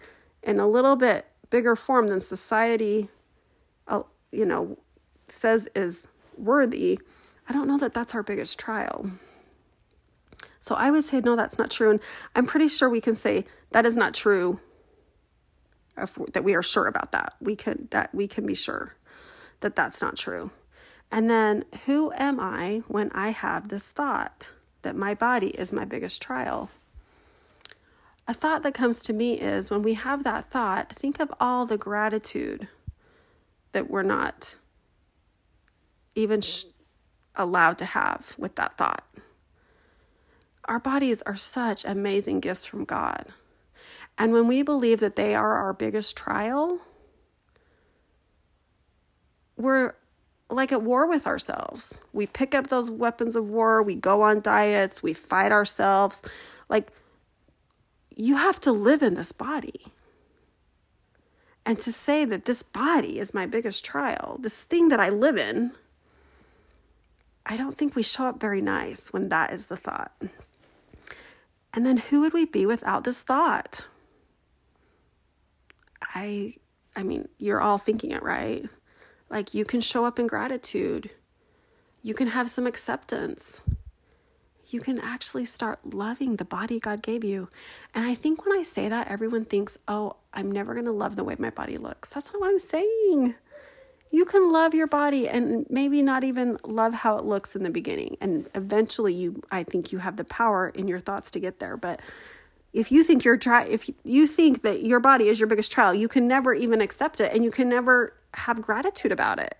in 0.41 0.59
a 0.59 0.67
little 0.67 0.95
bit 0.95 1.25
bigger 1.49 1.75
form 1.75 2.07
than 2.07 2.21
society, 2.21 3.09
uh, 3.87 4.03
you 4.31 4.45
know, 4.45 4.77
says 5.27 5.67
is 5.75 6.07
worthy, 6.37 6.99
I 7.47 7.53
don't 7.53 7.67
know 7.67 7.77
that 7.79 7.93
that's 7.93 8.13
our 8.13 8.23
biggest 8.23 8.57
trial. 8.59 9.11
So 10.59 10.75
I 10.75 10.91
would 10.91 11.03
say, 11.03 11.19
no, 11.19 11.35
that's 11.35 11.57
not 11.57 11.71
true. 11.71 11.89
And 11.89 11.99
I'm 12.35 12.45
pretty 12.45 12.67
sure 12.67 12.89
we 12.89 13.01
can 13.01 13.15
say 13.15 13.45
that 13.71 13.85
is 13.85 13.97
not 13.97 14.13
true. 14.13 14.59
If, 15.97 16.17
that 16.33 16.45
we 16.45 16.53
are 16.53 16.63
sure 16.63 16.87
about 16.87 17.11
that. 17.11 17.33
We 17.41 17.57
can 17.57 17.89
that 17.91 18.15
we 18.15 18.25
can 18.25 18.45
be 18.45 18.55
sure 18.55 18.95
that 19.61 19.75
that's 19.75 20.01
not 20.01 20.17
true. 20.17 20.51
And 21.11 21.29
then 21.29 21.65
who 21.85 22.11
am 22.13 22.39
I 22.39 22.83
when 22.87 23.11
I 23.13 23.29
have 23.29 23.69
this 23.69 23.91
thought 23.91 24.51
that 24.83 24.95
my 24.95 25.13
body 25.13 25.49
is 25.49 25.73
my 25.73 25.85
biggest 25.85 26.21
trial? 26.21 26.69
A 28.27 28.33
thought 28.33 28.61
that 28.61 28.75
comes 28.75 29.01
to 29.03 29.13
me 29.13 29.39
is 29.39 29.71
when 29.71 29.81
we 29.81 29.95
have 29.95 30.23
that 30.23 30.45
thought, 30.45 30.93
think 30.93 31.19
of 31.19 31.33
all 31.39 31.65
the 31.65 31.79
gratitude 31.79 32.67
that 33.71 33.89
we're 33.89 34.03
not 34.03 34.55
even 36.13 36.41
sh- 36.41 36.65
allowed 37.35 37.77
to 37.79 37.85
have 37.85 38.35
with 38.37 38.55
that 38.55 38.77
thought. 38.77 39.03
Our 40.65 40.79
bodies 40.79 41.23
are 41.23 41.35
such 41.35 41.85
amazing 41.85 42.41
gifts 42.41 42.65
from 42.65 42.85
God. 42.85 43.25
And 44.15 44.31
when 44.31 44.47
we 44.47 44.61
believe 44.61 44.99
that 44.99 45.15
they 45.15 45.33
are 45.33 45.55
our 45.55 45.73
biggest 45.73 46.15
trial, 46.15 46.81
we're 49.59 49.93
like 50.49 50.71
at 50.71 50.81
war 50.81 51.05
with 51.07 51.27
ourselves. 51.27 51.99
We 52.11 52.25
pick 52.25 52.55
up 52.55 52.67
those 52.67 52.89
weapons 52.89 53.35
of 53.35 53.49
war, 53.49 53.83
we 53.83 53.95
go 53.95 54.23
on 54.23 54.41
diets, 54.41 55.03
we 55.03 55.13
fight 55.13 55.51
ourselves. 55.51 56.23
Like, 56.69 56.91
you 58.15 58.37
have 58.37 58.59
to 58.61 58.71
live 58.71 59.03
in 59.03 59.13
this 59.13 59.31
body. 59.31 59.87
And 61.65 61.79
to 61.81 61.91
say 61.91 62.25
that 62.25 62.45
this 62.45 62.63
body 62.63 63.19
is 63.19 63.33
my 63.33 63.45
biggest 63.45 63.85
trial, 63.85 64.37
this 64.39 64.61
thing 64.61 64.89
that 64.89 64.99
I 64.99 65.09
live 65.09 65.37
in, 65.37 65.73
I 67.45 67.57
don't 67.57 67.77
think 67.77 67.95
we 67.95 68.01
show 68.01 68.25
up 68.25 68.39
very 68.39 68.61
nice 68.61 69.13
when 69.13 69.29
that 69.29 69.51
is 69.53 69.67
the 69.67 69.77
thought. 69.77 70.13
And 71.73 71.85
then 71.85 71.97
who 71.97 72.21
would 72.21 72.33
we 72.33 72.45
be 72.45 72.65
without 72.65 73.03
this 73.03 73.21
thought? 73.21 73.85
I 76.01 76.55
I 76.95 77.03
mean, 77.03 77.27
you're 77.37 77.61
all 77.61 77.77
thinking 77.77 78.11
it, 78.11 78.23
right? 78.23 78.67
Like 79.29 79.53
you 79.53 79.65
can 79.65 79.81
show 79.81 80.05
up 80.05 80.19
in 80.19 80.27
gratitude. 80.27 81.11
You 82.01 82.13
can 82.13 82.27
have 82.27 82.49
some 82.49 82.65
acceptance. 82.65 83.61
You 84.67 84.79
can 84.81 84.99
actually 84.99 85.45
start 85.45 85.93
loving 85.93 86.35
the 86.35 86.45
body 86.45 86.79
God 86.79 87.01
gave 87.01 87.23
you. 87.23 87.49
And 87.93 88.05
I 88.05 88.13
think 88.13 88.45
when 88.45 88.57
I 88.57 88.63
say 88.63 88.87
that, 88.87 89.07
everyone 89.07 89.45
thinks, 89.45 89.77
oh, 89.87 90.17
I'm 90.33 90.51
never 90.51 90.73
going 90.73 90.85
to 90.85 90.91
love 90.91 91.15
the 91.15 91.23
way 91.23 91.35
my 91.39 91.49
body 91.49 91.77
looks. 91.77 92.11
That's 92.11 92.31
not 92.31 92.39
what 92.39 92.49
I'm 92.49 92.59
saying 92.59 93.35
you 94.11 94.25
can 94.25 94.51
love 94.51 94.73
your 94.73 94.87
body 94.87 95.27
and 95.27 95.65
maybe 95.69 96.01
not 96.01 96.23
even 96.23 96.57
love 96.63 96.93
how 96.93 97.17
it 97.17 97.25
looks 97.25 97.55
in 97.55 97.63
the 97.63 97.69
beginning 97.69 98.17
and 98.21 98.47
eventually 98.55 99.13
you 99.13 99.41
i 99.51 99.63
think 99.63 99.91
you 99.91 99.99
have 99.99 100.17
the 100.17 100.23
power 100.23 100.69
in 100.69 100.87
your 100.87 100.99
thoughts 100.99 101.29
to 101.31 101.39
get 101.39 101.59
there 101.59 101.77
but 101.77 101.99
if 102.71 102.91
you 102.91 103.03
think 103.03 103.23
you're 103.23 103.37
try 103.37 103.63
if 103.65 103.89
you 104.03 104.27
think 104.27 104.61
that 104.61 104.83
your 104.83 104.99
body 104.99 105.27
is 105.27 105.39
your 105.39 105.47
biggest 105.47 105.71
trial 105.71 105.93
you 105.93 106.07
can 106.07 106.27
never 106.27 106.53
even 106.53 106.81
accept 106.81 107.19
it 107.19 107.33
and 107.33 107.43
you 107.43 107.51
can 107.51 107.67
never 107.67 108.13
have 108.33 108.61
gratitude 108.61 109.11
about 109.11 109.39
it. 109.39 109.55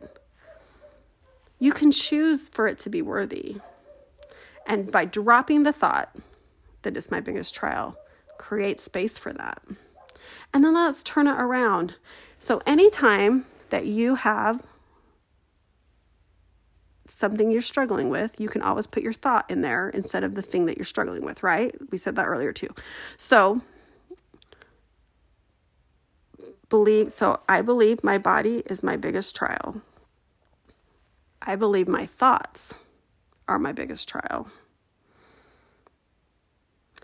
You 1.58 1.72
can 1.72 1.92
choose 1.92 2.50
for 2.50 2.68
it 2.68 2.78
to 2.80 2.90
be 2.90 3.02
worthy. 3.02 3.58
And 4.66 4.92
by 4.92 5.06
dropping 5.06 5.64
the 5.64 5.74
thought 5.74 6.16
that 6.84 6.96
it's 6.96 7.12
my 7.12 7.20
biggest 7.20 7.56
trial 7.56 7.98
create 8.38 8.80
space 8.80 9.18
for 9.18 9.34
that. 9.34 9.62
And 10.54 10.64
then 10.64 10.74
let's 10.74 11.04
turn 11.04 11.28
it 11.28 11.32
around. 11.32 11.96
So 12.38 12.62
anytime 12.66 13.46
that 13.70 13.86
you 13.86 14.16
have 14.16 14.66
something 17.10 17.52
you're 17.52 17.62
struggling 17.62 18.10
with, 18.10 18.40
you 18.40 18.48
can 18.50 18.62
always 18.62 18.88
put 18.88 19.04
your 19.04 19.14
thought 19.14 19.50
in 19.50 19.62
there 19.62 19.90
instead 19.90 20.24
of 20.24 20.36
the 20.36 20.42
thing 20.42 20.66
that 20.66 20.78
you're 20.78 20.86
struggling 20.86 21.24
with, 21.24 21.44
right? 21.44 21.74
We 21.92 21.98
said 21.98 22.16
that 22.16 22.28
earlier 22.28 22.54
too. 22.54 22.70
So, 23.18 23.62
believe 26.70 27.12
so 27.12 27.40
I 27.50 27.62
believe 27.62 28.04
my 28.04 28.18
body 28.18 28.64
is 28.68 28.84
my 28.84 28.96
biggest 28.96 29.36
trial. 29.36 29.82
I 31.42 31.56
believe 31.56 31.88
my 31.88 32.06
thoughts 32.06 32.76
are 33.48 33.58
my 33.58 33.72
biggest 33.72 34.08
trial. 34.08 34.48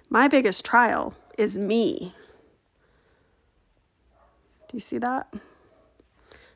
My 0.10 0.28
biggest 0.28 0.64
trial 0.64 1.16
is 1.38 1.58
me. 1.58 2.14
Do 4.68 4.78
you 4.78 4.82
see 4.82 5.00
that? 5.00 5.34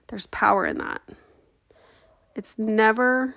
There's 0.08 0.28
power 0.28 0.66
in 0.66 0.78
that. 0.78 1.02
It's 2.36 2.58
never 2.58 3.36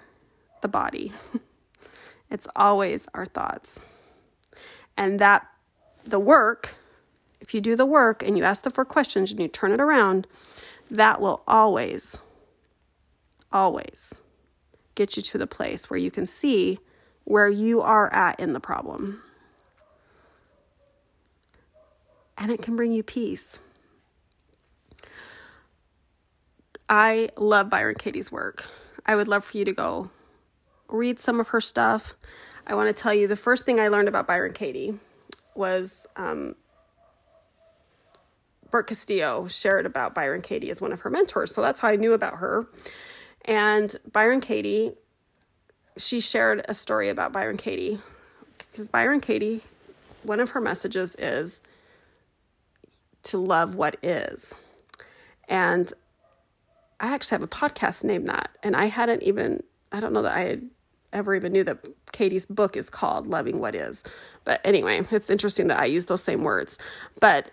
the 0.61 0.69
body, 0.69 1.13
it's 2.31 2.49
always 2.55 3.09
our 3.15 3.27
thoughts. 3.27 3.81
And 4.97 5.19
that 5.19 5.47
the 6.05 6.21
work, 6.21 6.75
if 7.41 7.55
you 7.55 7.61
do 7.61 7.75
the 7.75 7.87
work 7.87 8.23
and 8.23 8.37
you 8.37 8.45
ask 8.45 8.65
the 8.65 8.71
four 8.71 8.85
questions 8.85 9.31
and 9.31 9.41
you 9.41 9.49
turn 9.49 9.73
it 9.73 9.81
around, 9.81 10.27
that 10.91 11.21
will 11.21 11.43
always, 11.49 12.21
always 13.51 14.15
get 14.95 15.17
you 15.17 15.23
to 15.23 15.39
the 15.39 15.47
place 15.47 15.89
where 15.89 15.99
you 15.99 16.11
can 16.11 16.27
see 16.27 16.79
where 17.25 17.49
you 17.49 17.81
are 17.81 18.13
at 18.13 18.39
in 18.39 18.53
the 18.53 18.61
problem. 18.61 19.23
And 22.37 22.51
it 22.51 22.61
can 22.61 22.77
bring 22.77 22.93
you 22.93 23.03
peace. 23.03 23.59
I 26.89 27.31
love 27.39 27.71
Byron 27.71 27.95
Katie's 27.95 28.31
work. 28.33 28.67
I 29.05 29.15
would 29.17 29.29
love 29.29 29.45
for 29.45 29.57
you 29.57 29.65
to 29.65 29.73
go 29.73 30.11
read 30.89 31.19
some 31.19 31.41
of 31.41 31.49
her 31.49 31.61
stuff. 31.61 32.15
I 32.67 32.75
want 32.75 32.95
to 32.95 33.03
tell 33.03 33.13
you 33.13 33.27
the 33.27 33.37
first 33.37 33.67
thing 33.67 33.81
I 33.81 33.89
learned 33.89 34.09
about 34.09 34.27
Byron 34.27 34.53
Katie 34.53 34.95
was 35.55 36.07
um, 36.17 36.55
Brooke 38.71 38.87
Castillo 38.89 39.49
shared 39.49 39.87
about 39.87 40.15
Byron 40.15 40.43
Katie 40.43 40.71
as 40.71 40.81
one 40.81 40.93
of 40.93 41.01
her 41.01 41.11
mentors. 41.11 41.55
So 41.55 41.61
that's 41.61 41.81
how 41.81 41.89
I 41.89 41.97
knew 41.97 42.13
about 42.13 42.37
her. 42.37 42.67
And 43.45 43.95
Byron 44.11 44.41
Katie, 44.41 44.93
she 45.97 46.21
shared 46.21 46.65
a 46.69 46.75
story 46.75 47.09
about 47.09 47.33
Byron 47.33 47.57
Katie 47.57 48.01
because 48.59 48.89
Byron 48.89 49.21
Katie, 49.21 49.63
one 50.23 50.41
of 50.41 50.51
her 50.51 50.61
messages 50.61 51.17
is 51.17 51.61
to 53.25 53.39
love 53.39 53.75
what 53.75 53.97
is. 54.03 54.55
And 55.49 55.93
I 57.03 57.13
actually 57.13 57.35
have 57.35 57.43
a 57.43 57.49
podcast 57.49 58.05
named 58.05 58.29
that, 58.29 58.57
and 58.63 58.77
I 58.77 58.87
hadn't 58.87 59.23
even, 59.23 59.63
I 59.91 60.01
don't 60.01 60.13
know 60.13 60.23
that 60.23 60.37
I 60.37 60.43
had 60.43 60.71
ever 61.13 61.35
even 61.35 61.53
knew 61.53 61.65
that 61.65 61.85
Katie's 62.13 62.47
book 62.47 62.77
is 62.77 62.89
called 62.89 63.27
Loving 63.27 63.59
What 63.59 63.75
Is. 63.75 64.03
But 64.45 64.61
anyway, 64.65 65.07
it's 65.11 65.29
interesting 65.29 65.67
that 65.67 65.81
I 65.81 65.85
use 65.85 66.07
those 66.07 66.23
same 66.23 66.43
words. 66.43 66.79
But 67.21 67.51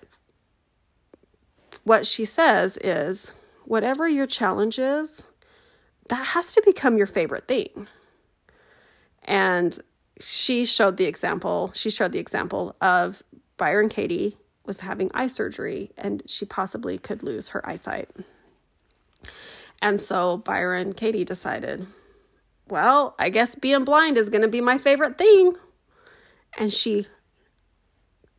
what 1.83 2.05
she 2.05 2.25
says 2.25 2.77
is 2.77 3.31
whatever 3.65 4.07
your 4.07 4.27
challenge 4.27 4.79
is, 4.79 5.25
that 6.09 6.27
has 6.27 6.53
to 6.53 6.63
become 6.65 6.97
your 6.97 7.07
favorite 7.07 7.47
thing. 7.47 7.87
And 9.23 9.77
she 10.19 10.65
showed 10.65 10.97
the 10.97 11.05
example, 11.05 11.71
she 11.73 11.89
showed 11.89 12.11
the 12.11 12.19
example 12.19 12.75
of 12.81 13.23
Byron 13.57 13.89
Katie 13.89 14.37
was 14.65 14.81
having 14.81 15.09
eye 15.13 15.27
surgery 15.27 15.91
and 15.97 16.23
she 16.25 16.45
possibly 16.45 16.97
could 16.97 17.23
lose 17.23 17.49
her 17.49 17.67
eyesight. 17.67 18.09
And 19.81 20.01
so 20.01 20.37
Byron 20.37 20.93
Katie 20.93 21.23
decided, 21.23 21.87
well, 22.67 23.15
I 23.17 23.29
guess 23.29 23.55
being 23.55 23.85
blind 23.85 24.17
is 24.17 24.29
going 24.29 24.41
to 24.41 24.47
be 24.47 24.61
my 24.61 24.77
favorite 24.77 25.17
thing. 25.17 25.55
And 26.57 26.73
she 26.73 27.07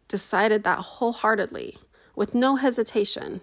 decided 0.08 0.64
that 0.64 0.78
wholeheartedly 0.78 1.78
with 2.14 2.34
no 2.34 2.56
hesitation. 2.56 3.40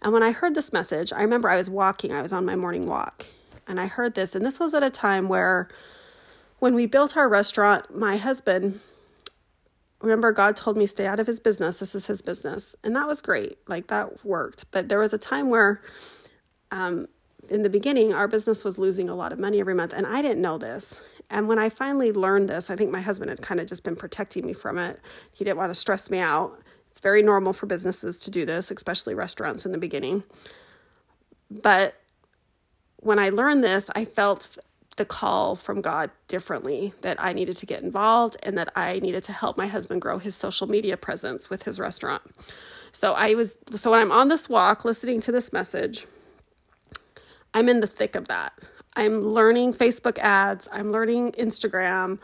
And 0.00 0.12
when 0.12 0.22
I 0.22 0.32
heard 0.32 0.54
this 0.54 0.72
message, 0.72 1.12
I 1.12 1.22
remember 1.22 1.48
I 1.48 1.56
was 1.56 1.70
walking, 1.70 2.12
I 2.12 2.22
was 2.22 2.32
on 2.32 2.44
my 2.44 2.56
morning 2.56 2.86
walk, 2.86 3.26
and 3.68 3.78
I 3.78 3.86
heard 3.86 4.14
this. 4.14 4.34
And 4.34 4.44
this 4.44 4.58
was 4.58 4.74
at 4.74 4.82
a 4.82 4.90
time 4.90 5.28
where, 5.28 5.68
when 6.58 6.74
we 6.74 6.86
built 6.86 7.16
our 7.16 7.28
restaurant, 7.28 7.96
my 7.96 8.16
husband, 8.16 8.80
remember, 10.00 10.32
God 10.32 10.56
told 10.56 10.76
me 10.76 10.86
stay 10.86 11.06
out 11.06 11.20
of 11.20 11.26
his 11.26 11.38
business. 11.38 11.78
This 11.78 11.94
is 11.94 12.06
his 12.06 12.22
business. 12.22 12.74
And 12.82 12.96
that 12.96 13.06
was 13.06 13.22
great. 13.22 13.58
Like 13.68 13.86
that 13.88 14.24
worked. 14.24 14.64
But 14.72 14.88
there 14.88 14.98
was 14.98 15.12
a 15.12 15.18
time 15.18 15.50
where, 15.50 15.80
um, 16.72 17.06
in 17.48 17.62
the 17.62 17.70
beginning, 17.70 18.12
our 18.12 18.26
business 18.26 18.64
was 18.64 18.78
losing 18.78 19.08
a 19.08 19.14
lot 19.14 19.32
of 19.32 19.38
money 19.38 19.60
every 19.60 19.74
month. 19.74 19.92
And 19.92 20.06
I 20.06 20.22
didn't 20.22 20.40
know 20.40 20.58
this. 20.58 21.00
And 21.30 21.46
when 21.46 21.58
I 21.58 21.68
finally 21.68 22.12
learned 22.12 22.48
this, 22.48 22.70
I 22.70 22.76
think 22.76 22.90
my 22.90 23.00
husband 23.00 23.30
had 23.30 23.42
kind 23.42 23.60
of 23.60 23.66
just 23.66 23.84
been 23.84 23.96
protecting 23.96 24.46
me 24.46 24.52
from 24.52 24.78
it. 24.78 24.98
He 25.32 25.44
didn't 25.44 25.58
want 25.58 25.70
to 25.70 25.74
stress 25.74 26.10
me 26.10 26.18
out. 26.18 26.58
It's 26.90 27.00
very 27.00 27.22
normal 27.22 27.52
for 27.52 27.66
businesses 27.66 28.18
to 28.20 28.30
do 28.30 28.44
this, 28.44 28.70
especially 28.70 29.14
restaurants 29.14 29.64
in 29.64 29.72
the 29.72 29.78
beginning. 29.78 30.24
But 31.50 31.94
when 32.96 33.18
I 33.18 33.30
learned 33.30 33.64
this, 33.64 33.90
I 33.94 34.04
felt 34.04 34.58
the 34.96 35.04
call 35.04 35.56
from 35.56 35.80
God 35.80 36.10
differently 36.28 36.92
that 37.00 37.22
I 37.22 37.32
needed 37.32 37.56
to 37.56 37.66
get 37.66 37.82
involved 37.82 38.36
and 38.42 38.58
that 38.58 38.70
I 38.76 38.98
needed 39.00 39.24
to 39.24 39.32
help 39.32 39.56
my 39.56 39.66
husband 39.66 40.02
grow 40.02 40.18
his 40.18 40.36
social 40.36 40.68
media 40.68 40.98
presence 40.98 41.48
with 41.48 41.62
his 41.62 41.80
restaurant. 41.80 42.22
So 42.92 43.14
I 43.14 43.34
was 43.34 43.56
so 43.74 43.90
when 43.90 44.00
I'm 44.00 44.12
on 44.12 44.28
this 44.28 44.50
walk 44.50 44.84
listening 44.84 45.20
to 45.22 45.32
this 45.32 45.50
message, 45.50 46.06
I'm 47.54 47.68
in 47.68 47.80
the 47.80 47.86
thick 47.86 48.14
of 48.14 48.28
that. 48.28 48.52
I'm 48.94 49.20
learning 49.22 49.74
Facebook 49.74 50.18
ads, 50.18 50.68
I'm 50.70 50.92
learning 50.92 51.32
Instagram, 51.32 52.18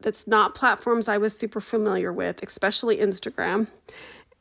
that's 0.00 0.26
not 0.26 0.54
platforms 0.54 1.08
I 1.08 1.18
was 1.18 1.36
super 1.36 1.60
familiar 1.60 2.12
with, 2.12 2.42
especially 2.42 2.98
Instagram. 2.98 3.66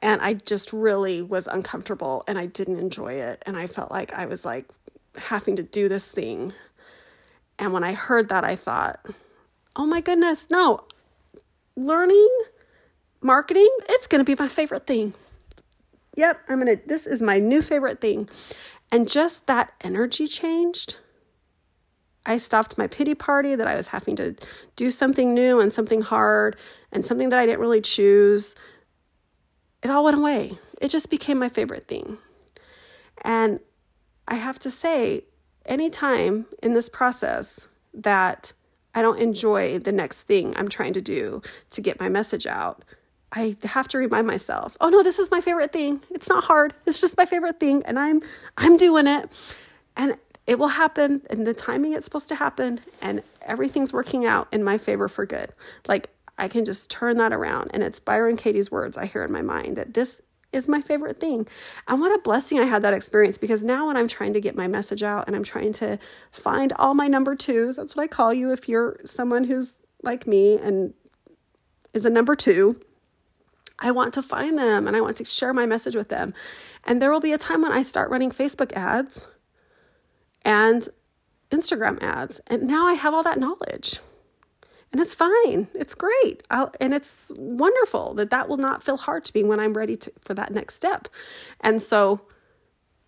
And 0.01 0.21
I 0.21 0.35
just 0.35 0.71
really 0.71 1.21
was 1.21 1.47
uncomfortable 1.47 2.23
and 2.27 2.37
I 2.37 2.45
didn't 2.45 2.79
enjoy 2.79 3.13
it. 3.13 3.41
And 3.45 3.57
I 3.57 3.65
felt 3.67 3.91
like 3.91 4.13
I 4.13 4.27
was 4.27 4.45
like 4.45 4.65
having 5.17 5.55
to 5.55 5.63
do 5.63 5.89
this 5.89 6.09
thing. 6.09 6.53
And 7.57 7.73
when 7.73 7.83
I 7.83 7.93
heard 7.93 8.29
that, 8.29 8.43
I 8.43 8.55
thought, 8.55 9.03
oh 9.75 9.87
my 9.87 10.01
goodness, 10.01 10.49
no, 10.51 10.81
learning 11.75 12.29
marketing, 13.21 13.69
it's 13.89 14.05
going 14.05 14.23
to 14.23 14.25
be 14.25 14.41
my 14.41 14.47
favorite 14.47 14.85
thing. 14.85 15.15
Yep, 16.15 16.41
I'm 16.47 16.63
going 16.63 16.77
to, 16.77 16.87
this 16.87 17.07
is 17.07 17.23
my 17.23 17.39
new 17.39 17.63
favorite 17.63 17.99
thing. 17.99 18.29
And 18.91 19.10
just 19.10 19.47
that 19.47 19.73
energy 19.82 20.28
changed 20.28 20.97
I 22.28 22.38
stopped 22.38 22.78
my 22.78 22.88
pity 22.88 23.15
party 23.15 23.56
that 23.56 23.67
I 23.67 23.76
was 23.76 23.88
having 23.88 24.17
to 24.17 24.36
do 24.76 24.91
something 24.91 25.34
new 25.34 25.62
and 25.62 25.71
something 25.71 26.02
hard 26.02 26.58
and 26.91 27.06
something 27.06 27.30
that 27.30 27.39
I 27.39 27.45
didn't 27.45 27.62
really 27.62 27.82
choose. 27.82 28.54
It 29.82 29.89
all 29.89 30.04
went 30.04 30.17
away. 30.17 30.60
It 30.82 30.89
just 30.89 31.10
became 31.10 31.39
my 31.39 31.47
favorite 31.47 31.88
thing. 31.88 32.17
And 33.23 33.62
I 34.28 34.36
have 34.36 34.60
to 34.60 34.69
say, 34.69 35.23
anytime 35.65 36.45
in 36.62 36.73
this 36.73 36.89
process 36.89 37.67
that 37.93 38.52
I 38.93 39.02
don't 39.02 39.19
enjoy 39.19 39.80
the 39.80 39.93
next 39.93 40.23
thing 40.23 40.54
I'm 40.58 40.67
trying 40.67 40.93
to 40.93 41.02
do 41.02 41.41
to 41.69 41.82
get 41.82 42.00
my 42.00 42.10
message 42.10 42.45
out, 42.45 42.84
I 43.33 43.57
have 43.63 43.87
to 43.89 43.97
remind 43.97 44.25
myself, 44.25 44.77
oh 44.79 44.89
no, 44.89 45.03
this 45.03 45.19
is 45.19 45.29
my 45.31 45.41
favorite 45.41 45.73
thing. 45.73 46.01
It's 46.09 46.29
not 46.29 46.45
hard. 46.45 46.73
It's 46.85 47.01
just 47.01 47.17
my 47.17 47.25
favorite 47.25 47.59
thing 47.59 47.83
and 47.85 47.99
I'm 47.99 48.21
I'm 48.57 48.77
doing 48.77 49.07
it. 49.07 49.29
And 49.95 50.17
it 50.47 50.57
will 50.57 50.69
happen 50.69 51.21
in 51.29 51.43
the 51.43 51.53
timing 51.53 51.91
it's 51.91 52.05
supposed 52.05 52.29
to 52.29 52.35
happen 52.35 52.79
and 53.01 53.21
everything's 53.41 53.93
working 53.93 54.25
out 54.25 54.47
in 54.51 54.63
my 54.63 54.77
favor 54.77 55.07
for 55.07 55.25
good 55.25 55.53
like 55.87 56.09
i 56.37 56.47
can 56.47 56.65
just 56.65 56.89
turn 56.89 57.17
that 57.17 57.33
around 57.33 57.69
and 57.73 57.83
it's 57.83 57.99
byron 57.99 58.37
katie's 58.37 58.71
words 58.71 58.97
i 58.97 59.05
hear 59.05 59.23
in 59.23 59.31
my 59.31 59.41
mind 59.41 59.75
that 59.75 59.93
this 59.93 60.21
is 60.53 60.69
my 60.69 60.79
favorite 60.79 61.19
thing 61.19 61.45
and 61.87 61.99
what 61.99 62.15
a 62.15 62.19
blessing 62.19 62.57
i 62.57 62.65
had 62.65 62.81
that 62.81 62.93
experience 62.93 63.37
because 63.37 63.63
now 63.63 63.87
when 63.87 63.97
i'm 63.97 64.07
trying 64.07 64.33
to 64.33 64.39
get 64.39 64.55
my 64.55 64.67
message 64.67 65.03
out 65.03 65.27
and 65.27 65.35
i'm 65.35 65.43
trying 65.43 65.73
to 65.73 65.99
find 66.31 66.71
all 66.77 66.93
my 66.93 67.07
number 67.07 67.35
twos 67.35 67.75
that's 67.75 67.95
what 67.95 68.03
i 68.03 68.07
call 68.07 68.33
you 68.33 68.51
if 68.51 68.69
you're 68.69 68.97
someone 69.03 69.43
who's 69.43 69.75
like 70.03 70.25
me 70.25 70.57
and 70.57 70.93
is 71.93 72.05
a 72.05 72.09
number 72.09 72.35
two 72.35 72.79
I 73.79 73.91
want 73.91 74.13
to 74.15 74.21
find 74.21 74.57
them 74.57 74.87
and 74.87 74.95
I 74.95 75.01
want 75.01 75.17
to 75.17 75.25
share 75.25 75.53
my 75.53 75.65
message 75.65 75.95
with 75.95 76.09
them. 76.09 76.33
And 76.83 77.01
there 77.01 77.11
will 77.11 77.19
be 77.19 77.33
a 77.33 77.37
time 77.37 77.61
when 77.61 77.71
I 77.71 77.83
start 77.83 78.09
running 78.09 78.31
Facebook 78.31 78.73
ads 78.73 79.25
and 80.43 80.87
Instagram 81.51 82.01
ads. 82.01 82.39
And 82.47 82.63
now 82.63 82.87
I 82.87 82.93
have 82.93 83.13
all 83.13 83.23
that 83.23 83.39
knowledge. 83.39 83.99
And 84.91 85.01
it's 85.01 85.13
fine. 85.13 85.67
It's 85.75 85.93
great. 85.93 86.43
I'll, 86.49 86.71
and 86.79 86.93
it's 86.93 87.31
wonderful 87.35 88.13
that 88.15 88.29
that 88.29 88.47
will 88.47 88.57
not 88.57 88.83
feel 88.83 88.97
hard 88.97 89.25
to 89.25 89.31
me 89.35 89.43
when 89.43 89.59
I'm 89.59 89.73
ready 89.73 89.97
to, 89.97 90.11
for 90.21 90.33
that 90.33 90.51
next 90.51 90.75
step. 90.75 91.07
And 91.59 91.81
so, 91.81 92.21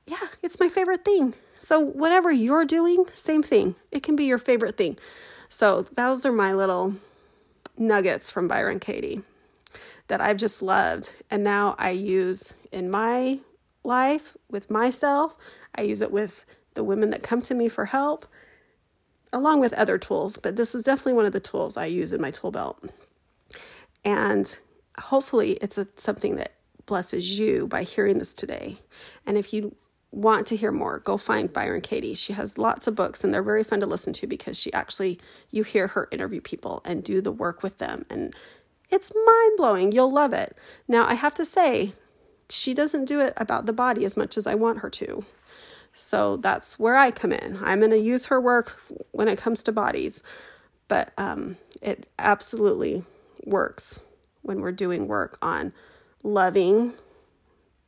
yeah, 0.05 0.27
it's 0.43 0.59
my 0.59 0.67
favorite 0.67 1.05
thing. 1.05 1.35
So, 1.57 1.79
whatever 1.79 2.31
you're 2.31 2.65
doing, 2.65 3.05
same 3.13 3.43
thing. 3.43 3.75
It 3.91 4.03
can 4.03 4.15
be 4.15 4.25
your 4.25 4.37
favorite 4.37 4.77
thing. 4.77 4.97
So, 5.49 5.81
those 5.81 6.25
are 6.25 6.31
my 6.31 6.53
little 6.53 6.95
nuggets 7.77 8.29
from 8.29 8.47
Byron 8.47 8.79
Katie 8.79 9.23
that 10.09 10.21
I've 10.21 10.37
just 10.37 10.61
loved. 10.61 11.11
And 11.31 11.43
now 11.43 11.75
I 11.79 11.91
use 11.91 12.53
in 12.71 12.91
my 12.91 13.39
life 13.83 14.35
with 14.51 14.69
myself. 14.69 15.35
I 15.75 15.83
use 15.83 16.01
it 16.01 16.11
with 16.11 16.45
the 16.73 16.83
women 16.83 17.11
that 17.11 17.23
come 17.23 17.41
to 17.43 17.55
me 17.55 17.69
for 17.69 17.85
help, 17.85 18.27
along 19.31 19.61
with 19.61 19.73
other 19.73 19.97
tools. 19.97 20.37
But 20.37 20.57
this 20.57 20.75
is 20.75 20.83
definitely 20.83 21.13
one 21.13 21.25
of 21.25 21.31
the 21.31 21.39
tools 21.39 21.77
I 21.77 21.85
use 21.85 22.11
in 22.11 22.21
my 22.21 22.31
tool 22.31 22.51
belt. 22.51 22.83
And 24.03 24.57
hopefully, 24.99 25.53
it's 25.61 25.77
a, 25.77 25.87
something 25.95 26.35
that 26.35 26.55
blesses 26.85 27.37
you 27.39 27.67
by 27.67 27.83
hearing 27.83 28.19
this 28.19 28.33
today. 28.33 28.79
And 29.25 29.37
if 29.37 29.53
you 29.53 29.75
want 30.11 30.47
to 30.47 30.55
hear 30.55 30.71
more, 30.71 30.99
go 30.99 31.17
find 31.17 31.53
Byron 31.53 31.81
Katie. 31.81 32.15
She 32.15 32.33
has 32.33 32.57
lots 32.57 32.87
of 32.87 32.95
books 32.95 33.23
and 33.23 33.31
they're 33.31 33.43
very 33.43 33.63
fun 33.63 33.79
to 33.81 33.85
listen 33.85 34.11
to 34.13 34.27
because 34.27 34.57
she 34.57 34.73
actually, 34.73 35.19
you 35.51 35.63
hear 35.63 35.87
her 35.87 36.07
interview 36.11 36.41
people 36.41 36.81
and 36.83 37.03
do 37.03 37.21
the 37.21 37.31
work 37.31 37.61
with 37.61 37.77
them. 37.77 38.05
And 38.09 38.35
it's 38.89 39.11
mind 39.25 39.57
blowing. 39.57 39.91
You'll 39.91 40.13
love 40.13 40.33
it. 40.33 40.55
Now, 40.87 41.07
I 41.07 41.13
have 41.13 41.35
to 41.35 41.45
say, 41.45 41.93
she 42.49 42.73
doesn't 42.73 43.05
do 43.05 43.21
it 43.21 43.33
about 43.37 43.65
the 43.65 43.73
body 43.73 44.05
as 44.05 44.17
much 44.17 44.37
as 44.37 44.47
I 44.47 44.55
want 44.55 44.79
her 44.79 44.89
to. 44.89 45.25
So 45.93 46.37
that's 46.37 46.79
where 46.79 46.95
I 46.95 47.11
come 47.11 47.31
in. 47.31 47.59
I'm 47.61 47.79
going 47.79 47.91
to 47.91 47.99
use 47.99 48.27
her 48.27 48.39
work 48.39 48.81
when 49.11 49.27
it 49.27 49.37
comes 49.37 49.63
to 49.63 49.71
bodies, 49.71 50.23
but 50.87 51.11
um, 51.17 51.57
it 51.81 52.07
absolutely 52.17 53.03
works 53.43 54.01
when 54.41 54.61
we're 54.61 54.71
doing 54.71 55.07
work 55.07 55.37
on 55.41 55.73
loving 56.23 56.93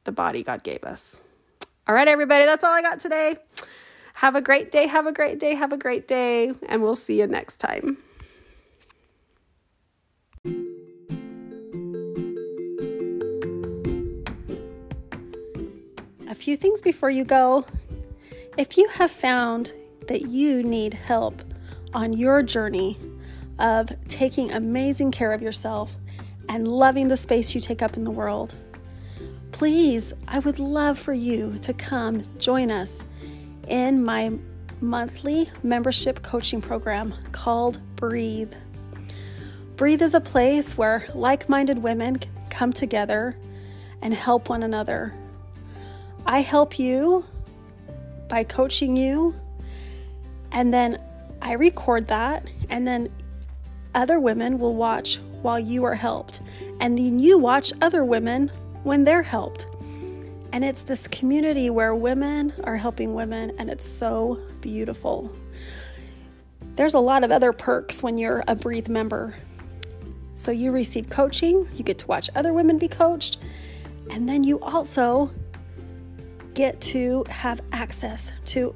the 0.03 0.11
body 0.11 0.43
God 0.43 0.63
gave 0.63 0.83
us. 0.83 1.17
All 1.87 1.95
right, 1.95 2.07
everybody, 2.07 2.45
that's 2.45 2.63
all 2.63 2.73
I 2.73 2.81
got 2.81 2.99
today. 2.99 3.35
Have 4.15 4.35
a 4.35 4.41
great 4.41 4.71
day, 4.71 4.87
have 4.87 5.07
a 5.07 5.11
great 5.11 5.39
day, 5.39 5.55
have 5.55 5.73
a 5.73 5.77
great 5.77 6.07
day, 6.07 6.53
and 6.67 6.81
we'll 6.81 6.95
see 6.95 7.19
you 7.19 7.27
next 7.27 7.57
time. 7.57 7.97
Few 16.41 16.57
things 16.57 16.81
before 16.81 17.11
you 17.11 17.23
go. 17.23 17.63
If 18.57 18.75
you 18.75 18.87
have 18.89 19.11
found 19.11 19.73
that 20.07 20.21
you 20.23 20.63
need 20.63 20.95
help 20.95 21.43
on 21.93 22.13
your 22.13 22.41
journey 22.41 22.97
of 23.59 23.91
taking 24.07 24.51
amazing 24.51 25.11
care 25.11 25.33
of 25.33 25.41
yourself 25.43 25.95
and 26.49 26.67
loving 26.67 27.09
the 27.09 27.15
space 27.15 27.53
you 27.53 27.61
take 27.61 27.83
up 27.83 27.95
in 27.95 28.03
the 28.03 28.11
world, 28.11 28.55
please, 29.51 30.13
I 30.27 30.39
would 30.39 30.57
love 30.57 30.97
for 30.97 31.13
you 31.13 31.59
to 31.59 31.73
come 31.73 32.23
join 32.39 32.71
us 32.71 33.03
in 33.67 34.03
my 34.03 34.31
monthly 34.79 35.47
membership 35.61 36.23
coaching 36.23 36.59
program 36.59 37.13
called 37.31 37.79
Breathe. 37.95 38.53
Breathe 39.75 40.01
is 40.01 40.15
a 40.15 40.21
place 40.21 40.75
where 40.75 41.07
like 41.13 41.47
minded 41.47 41.83
women 41.83 42.19
come 42.49 42.73
together 42.73 43.37
and 44.01 44.11
help 44.11 44.49
one 44.49 44.63
another. 44.63 45.13
I 46.25 46.41
help 46.41 46.79
you 46.79 47.25
by 48.27 48.43
coaching 48.43 48.95
you. 48.95 49.35
And 50.51 50.73
then 50.73 51.01
I 51.41 51.53
record 51.53 52.07
that, 52.07 52.47
and 52.69 52.87
then 52.87 53.09
other 53.95 54.19
women 54.19 54.59
will 54.59 54.75
watch 54.75 55.19
while 55.41 55.59
you 55.59 55.83
are 55.85 55.95
helped. 55.95 56.41
And 56.79 56.97
then 56.97 57.19
you 57.19 57.37
watch 57.37 57.73
other 57.81 58.03
women 58.03 58.51
when 58.83 59.03
they're 59.03 59.23
helped. 59.23 59.65
And 60.53 60.65
it's 60.65 60.81
this 60.81 61.07
community 61.07 61.69
where 61.69 61.95
women 61.95 62.53
are 62.63 62.77
helping 62.77 63.13
women, 63.13 63.53
and 63.57 63.69
it's 63.69 63.85
so 63.85 64.41
beautiful. 64.59 65.31
There's 66.75 66.93
a 66.93 66.99
lot 66.99 67.23
of 67.23 67.31
other 67.31 67.53
perks 67.53 68.03
when 68.03 68.17
you're 68.17 68.43
a 68.47 68.55
Breathe 68.55 68.89
member. 68.89 69.35
So 70.33 70.51
you 70.51 70.71
receive 70.71 71.09
coaching, 71.09 71.67
you 71.73 71.83
get 71.83 71.99
to 71.99 72.07
watch 72.07 72.29
other 72.35 72.53
women 72.53 72.77
be 72.77 72.87
coached, 72.87 73.37
and 74.09 74.27
then 74.27 74.43
you 74.43 74.59
also 74.59 75.31
get 76.61 76.79
to 76.79 77.25
have 77.27 77.59
access 77.71 78.31
to 78.45 78.75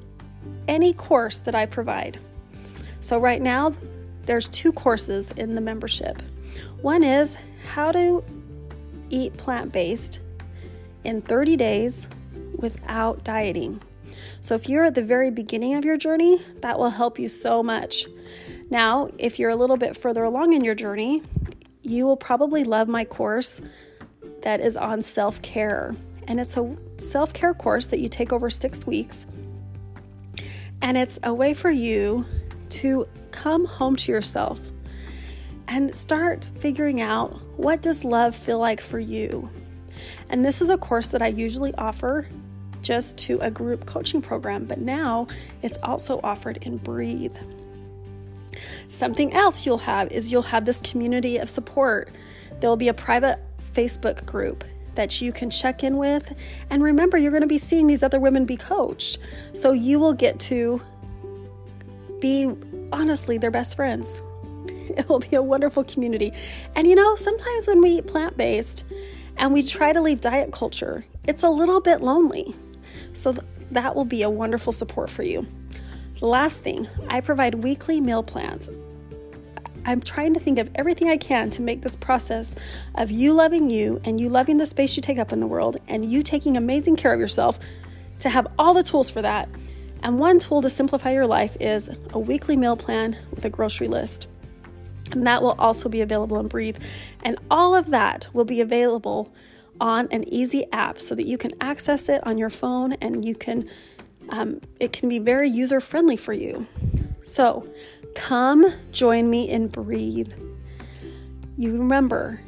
any 0.67 0.91
course 0.91 1.37
that 1.41 1.53
I 1.53 1.67
provide. 1.67 2.19
So 2.99 3.19
right 3.19 3.39
now, 3.39 3.75
there's 4.25 4.49
two 4.49 4.73
courses 4.73 5.29
in 5.29 5.53
the 5.53 5.61
membership. 5.61 6.19
One 6.81 7.03
is 7.03 7.37
how 7.67 7.91
to 7.91 8.23
eat 9.11 9.37
plant 9.37 9.71
based 9.71 10.19
in 11.03 11.21
30 11.21 11.57
days 11.57 12.07
without 12.55 13.23
dieting. 13.23 13.79
So, 14.41 14.55
if 14.55 14.67
you're 14.67 14.85
at 14.85 14.95
the 14.95 15.03
very 15.03 15.29
beginning 15.29 15.75
of 15.75 15.85
your 15.85 15.97
journey, 15.97 16.41
that 16.61 16.79
will 16.79 16.89
help 16.89 17.19
you 17.19 17.27
so 17.27 17.61
much. 17.61 18.07
Now, 18.71 19.11
if 19.19 19.37
you're 19.37 19.51
a 19.51 19.55
little 19.55 19.77
bit 19.77 19.95
further 19.95 20.23
along 20.23 20.53
in 20.53 20.63
your 20.63 20.73
journey, 20.73 21.21
you 21.83 22.07
will 22.07 22.17
probably 22.17 22.63
love 22.63 22.87
my 22.87 23.05
course 23.05 23.61
that 24.41 24.59
is 24.59 24.75
on 24.75 25.03
self 25.03 25.39
care. 25.43 25.95
And 26.27 26.39
it's 26.39 26.57
a 26.57 26.75
self 26.97 27.33
care 27.33 27.53
course 27.53 27.87
that 27.87 27.99
you 27.99 28.09
take 28.09 28.33
over 28.33 28.49
six 28.49 28.85
weeks. 28.85 29.25
And 30.81 30.97
it's 30.97 31.19
a 31.23 31.33
way 31.33 31.53
for 31.53 31.69
you 31.69 32.25
to 32.69 33.07
come 33.31 33.65
home 33.65 33.95
to 33.95 34.11
yourself 34.11 34.59
and 35.67 35.95
start 35.95 36.49
figuring 36.59 37.01
out 37.01 37.41
what 37.57 37.81
does 37.81 38.03
love 38.03 38.35
feel 38.35 38.59
like 38.59 38.81
for 38.81 38.99
you 38.99 39.49
and 40.29 40.43
this 40.43 40.61
is 40.61 40.69
a 40.69 40.77
course 40.77 41.09
that 41.09 41.21
I 41.21 41.27
usually 41.27 41.73
offer 41.75 42.27
just 42.81 43.17
to 43.17 43.39
a 43.39 43.49
group 43.49 43.85
coaching 43.85 44.21
program, 44.21 44.65
but 44.65 44.79
now 44.79 45.27
it's 45.61 45.77
also 45.83 46.19
offered 46.23 46.57
in 46.61 46.77
Breathe. 46.77 47.35
Something 48.89 49.33
else 49.33 49.65
you'll 49.65 49.79
have 49.79 50.11
is 50.11 50.31
you'll 50.31 50.43
have 50.43 50.65
this 50.65 50.81
community 50.81 51.37
of 51.37 51.49
support. 51.49 52.09
There'll 52.59 52.77
be 52.77 52.87
a 52.87 52.93
private 52.93 53.39
Facebook 53.73 54.25
group 54.25 54.63
that 54.95 55.21
you 55.21 55.31
can 55.31 55.49
check 55.49 55.83
in 55.83 55.97
with. 55.97 56.33
And 56.69 56.83
remember, 56.83 57.17
you're 57.17 57.31
going 57.31 57.41
to 57.41 57.47
be 57.47 57.57
seeing 57.57 57.87
these 57.87 58.03
other 58.03 58.19
women 58.19 58.45
be 58.45 58.57
coached. 58.57 59.17
So 59.53 59.71
you 59.71 59.99
will 59.99 60.13
get 60.13 60.39
to 60.41 60.81
be 62.19 62.51
honestly 62.91 63.37
their 63.37 63.51
best 63.51 63.75
friends. 63.75 64.21
It 64.87 65.09
will 65.09 65.19
be 65.19 65.35
a 65.35 65.41
wonderful 65.41 65.83
community. 65.83 66.31
And 66.75 66.87
you 66.87 66.95
know, 66.95 67.15
sometimes 67.15 67.67
when 67.67 67.81
we 67.81 67.89
eat 67.89 68.07
plant 68.07 68.37
based, 68.37 68.85
and 69.37 69.53
we 69.53 69.63
try 69.63 69.91
to 69.91 70.01
leave 70.01 70.21
diet 70.21 70.51
culture, 70.51 71.05
it's 71.27 71.43
a 71.43 71.49
little 71.49 71.81
bit 71.81 72.01
lonely. 72.01 72.55
So 73.13 73.35
that 73.71 73.95
will 73.95 74.05
be 74.05 74.21
a 74.21 74.29
wonderful 74.29 74.71
support 74.71 75.09
for 75.09 75.23
you. 75.23 75.45
The 76.19 76.27
last 76.27 76.63
thing, 76.63 76.87
I 77.09 77.19
provide 77.19 77.55
weekly 77.55 77.99
meal 77.99 78.23
plans. 78.23 78.69
I'm 79.85 80.01
trying 80.01 80.33
to 80.33 80.39
think 80.39 80.57
of 80.57 80.69
everything 80.73 81.09
I 81.09 81.17
can 81.17 81.51
to 81.51 81.61
make 81.61 81.81
this 81.81 81.95
process 81.95 82.55
of 82.95 83.11
you 83.11 83.33
loving 83.33 83.69
you 83.69 84.01
and 84.03 84.19
you 84.19 84.29
loving 84.29 84.57
the 84.57 84.65
space 84.65 84.95
you 84.95 85.01
take 85.01 85.19
up 85.19 85.31
in 85.31 85.39
the 85.39 85.47
world 85.47 85.77
and 85.87 86.03
you 86.03 86.23
taking 86.23 86.57
amazing 86.57 86.95
care 86.95 87.13
of 87.13 87.19
yourself 87.19 87.59
to 88.19 88.29
have 88.29 88.47
all 88.57 88.73
the 88.73 88.81
tools 88.81 89.11
for 89.11 89.21
that. 89.21 89.47
And 90.01 90.19
one 90.19 90.39
tool 90.39 90.61
to 90.63 90.69
simplify 90.69 91.11
your 91.11 91.27
life 91.27 91.55
is 91.59 91.89
a 92.11 92.19
weekly 92.19 92.57
meal 92.57 92.75
plan 92.75 93.17
with 93.31 93.45
a 93.45 93.49
grocery 93.49 93.87
list. 93.87 94.27
And 95.11 95.25
that 95.27 95.43
will 95.43 95.55
also 95.59 95.87
be 95.87 96.01
available 96.01 96.39
in 96.39 96.47
Breathe. 96.47 96.77
And 97.23 97.37
all 97.51 97.75
of 97.75 97.91
that 97.91 98.27
will 98.33 98.45
be 98.45 98.61
available 98.61 99.31
on 99.79 100.07
an 100.09 100.27
easy 100.27 100.65
app 100.71 100.99
so 100.99 101.13
that 101.13 101.27
you 101.27 101.37
can 101.37 101.51
access 101.61 102.09
it 102.09 102.25
on 102.25 102.39
your 102.39 102.49
phone 102.49 102.93
and 102.93 103.23
you 103.23 103.35
can, 103.35 103.69
um, 104.29 104.61
it 104.79 104.93
can 104.93 105.09
be 105.09 105.19
very 105.19 105.49
user 105.49 105.79
friendly 105.79 106.17
for 106.17 106.33
you. 106.33 106.67
So 107.23 107.67
come 108.15 108.65
join 108.91 109.29
me 109.29 109.51
and 109.51 109.71
Breathe. 109.71 110.33
You 111.57 111.73
remember, 111.73 112.41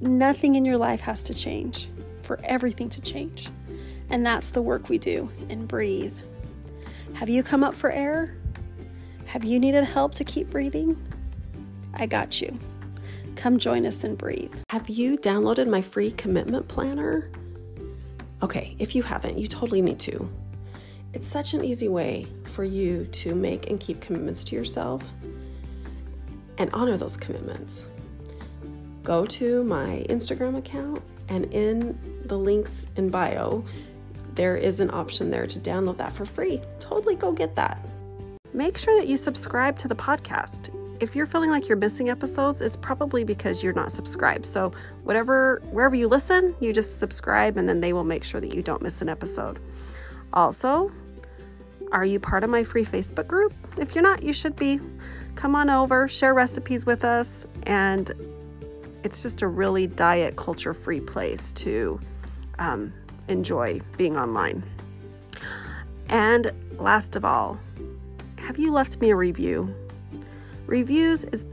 nothing 0.00 0.56
in 0.56 0.64
your 0.64 0.76
life 0.76 1.00
has 1.02 1.22
to 1.24 1.34
change 1.34 1.88
for 2.22 2.40
everything 2.42 2.88
to 2.88 3.00
change. 3.00 3.48
And 4.08 4.26
that's 4.26 4.50
the 4.50 4.62
work 4.62 4.88
we 4.88 4.98
do 4.98 5.30
in 5.48 5.66
Breathe. 5.66 6.16
Have 7.14 7.28
you 7.28 7.42
come 7.42 7.62
up 7.62 7.74
for 7.74 7.92
air? 7.92 8.36
Have 9.26 9.44
you 9.44 9.60
needed 9.60 9.84
help 9.84 10.14
to 10.16 10.24
keep 10.24 10.50
breathing? 10.50 10.96
I 11.94 12.06
got 12.06 12.40
you. 12.40 12.58
Come 13.36 13.58
join 13.58 13.86
us 13.86 14.04
and 14.04 14.18
breathe. 14.18 14.54
Have 14.70 14.88
you 14.88 15.16
downloaded 15.16 15.68
my 15.68 15.82
free 15.82 16.10
commitment 16.10 16.66
planner? 16.66 17.30
Okay, 18.42 18.74
if 18.78 18.94
you 18.94 19.02
haven't, 19.02 19.38
you 19.38 19.46
totally 19.46 19.82
need 19.82 20.00
to. 20.00 20.28
It's 21.12 21.26
such 21.26 21.54
an 21.54 21.64
easy 21.64 21.88
way 21.88 22.26
for 22.44 22.64
you 22.64 23.06
to 23.06 23.34
make 23.34 23.70
and 23.70 23.80
keep 23.80 24.00
commitments 24.00 24.44
to 24.44 24.56
yourself 24.56 25.12
and 26.58 26.70
honor 26.72 26.96
those 26.96 27.16
commitments. 27.16 27.88
Go 29.02 29.26
to 29.26 29.64
my 29.64 30.04
Instagram 30.08 30.56
account, 30.58 31.02
and 31.28 31.46
in 31.52 31.98
the 32.26 32.38
links 32.38 32.86
in 32.96 33.10
bio, 33.10 33.64
there 34.34 34.56
is 34.56 34.78
an 34.80 34.90
option 34.90 35.30
there 35.30 35.46
to 35.46 35.58
download 35.58 35.96
that 35.96 36.12
for 36.12 36.24
free. 36.24 36.60
Totally 36.78 37.16
go 37.16 37.32
get 37.32 37.56
that 37.56 37.80
make 38.52 38.76
sure 38.76 38.98
that 38.98 39.08
you 39.08 39.16
subscribe 39.16 39.78
to 39.78 39.88
the 39.88 39.94
podcast. 39.94 40.70
If 41.00 41.16
you're 41.16 41.26
feeling 41.26 41.50
like 41.50 41.68
you're 41.68 41.78
missing 41.78 42.10
episodes, 42.10 42.60
it's 42.60 42.76
probably 42.76 43.24
because 43.24 43.64
you're 43.64 43.72
not 43.72 43.90
subscribed. 43.90 44.44
So, 44.44 44.72
whatever, 45.04 45.62
wherever 45.70 45.94
you 45.94 46.08
listen, 46.08 46.54
you 46.60 46.72
just 46.72 46.98
subscribe 46.98 47.56
and 47.56 47.68
then 47.68 47.80
they 47.80 47.92
will 47.92 48.04
make 48.04 48.22
sure 48.22 48.40
that 48.40 48.54
you 48.54 48.62
don't 48.62 48.82
miss 48.82 49.00
an 49.00 49.08
episode. 49.08 49.60
Also, 50.32 50.92
are 51.92 52.04
you 52.04 52.20
part 52.20 52.44
of 52.44 52.50
my 52.50 52.64
free 52.64 52.84
Facebook 52.84 53.26
group? 53.26 53.52
If 53.78 53.94
you're 53.94 54.04
not, 54.04 54.22
you 54.22 54.32
should 54.32 54.56
be. 54.56 54.80
Come 55.34 55.54
on 55.54 55.70
over, 55.70 56.08
share 56.08 56.34
recipes 56.34 56.86
with 56.86 57.04
us, 57.04 57.46
and 57.64 58.12
it's 59.04 59.22
just 59.22 59.42
a 59.42 59.46
really 59.46 59.86
diet 59.86 60.36
culture 60.36 60.74
free 60.74 61.00
place 61.00 61.52
to 61.52 62.00
um, 62.58 62.92
enjoy 63.28 63.80
being 63.96 64.16
online. 64.16 64.62
And 66.08 66.52
last 66.78 67.16
of 67.16 67.24
all, 67.24 67.58
have 68.38 68.58
you 68.58 68.72
left 68.72 69.00
me 69.00 69.10
a 69.10 69.16
review? 69.16 69.74
Reviews 70.66 71.24
is 71.24 71.44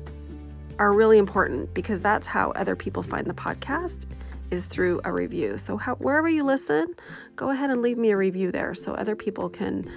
are 0.79 0.93
really 0.93 1.17
important 1.17 1.73
because 1.73 2.01
that's 2.01 2.27
how 2.27 2.51
other 2.51 2.75
people 2.75 3.01
find 3.01 3.25
the 3.25 3.33
podcast 3.33 4.05
is 4.51 4.67
through 4.67 5.01
a 5.03 5.11
review. 5.11 5.57
So 5.57 5.77
how, 5.77 5.95
wherever 5.95 6.29
you 6.29 6.43
listen, 6.43 6.93
go 7.35 7.49
ahead 7.49 7.69
and 7.69 7.81
leave 7.81 7.97
me 7.97 8.11
a 8.11 8.17
review 8.17 8.51
there 8.51 8.73
so 8.73 8.93
other 8.93 9.15
people 9.15 9.49
can 9.49 9.91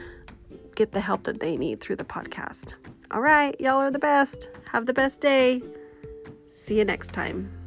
get 0.75 0.93
the 0.93 1.01
help 1.01 1.25
that 1.25 1.41
they 1.41 1.57
need 1.57 1.81
through 1.81 1.97
the 1.97 2.05
podcast. 2.05 2.75
All 3.11 3.21
right, 3.21 3.59
y'all 3.61 3.79
are 3.79 3.91
the 3.91 3.99
best. 3.99 4.51
Have 4.71 4.87
the 4.87 4.95
best 4.95 5.21
day. 5.21 5.63
See 6.55 6.79
you 6.79 6.85
next 6.85 7.13
time. 7.13 7.60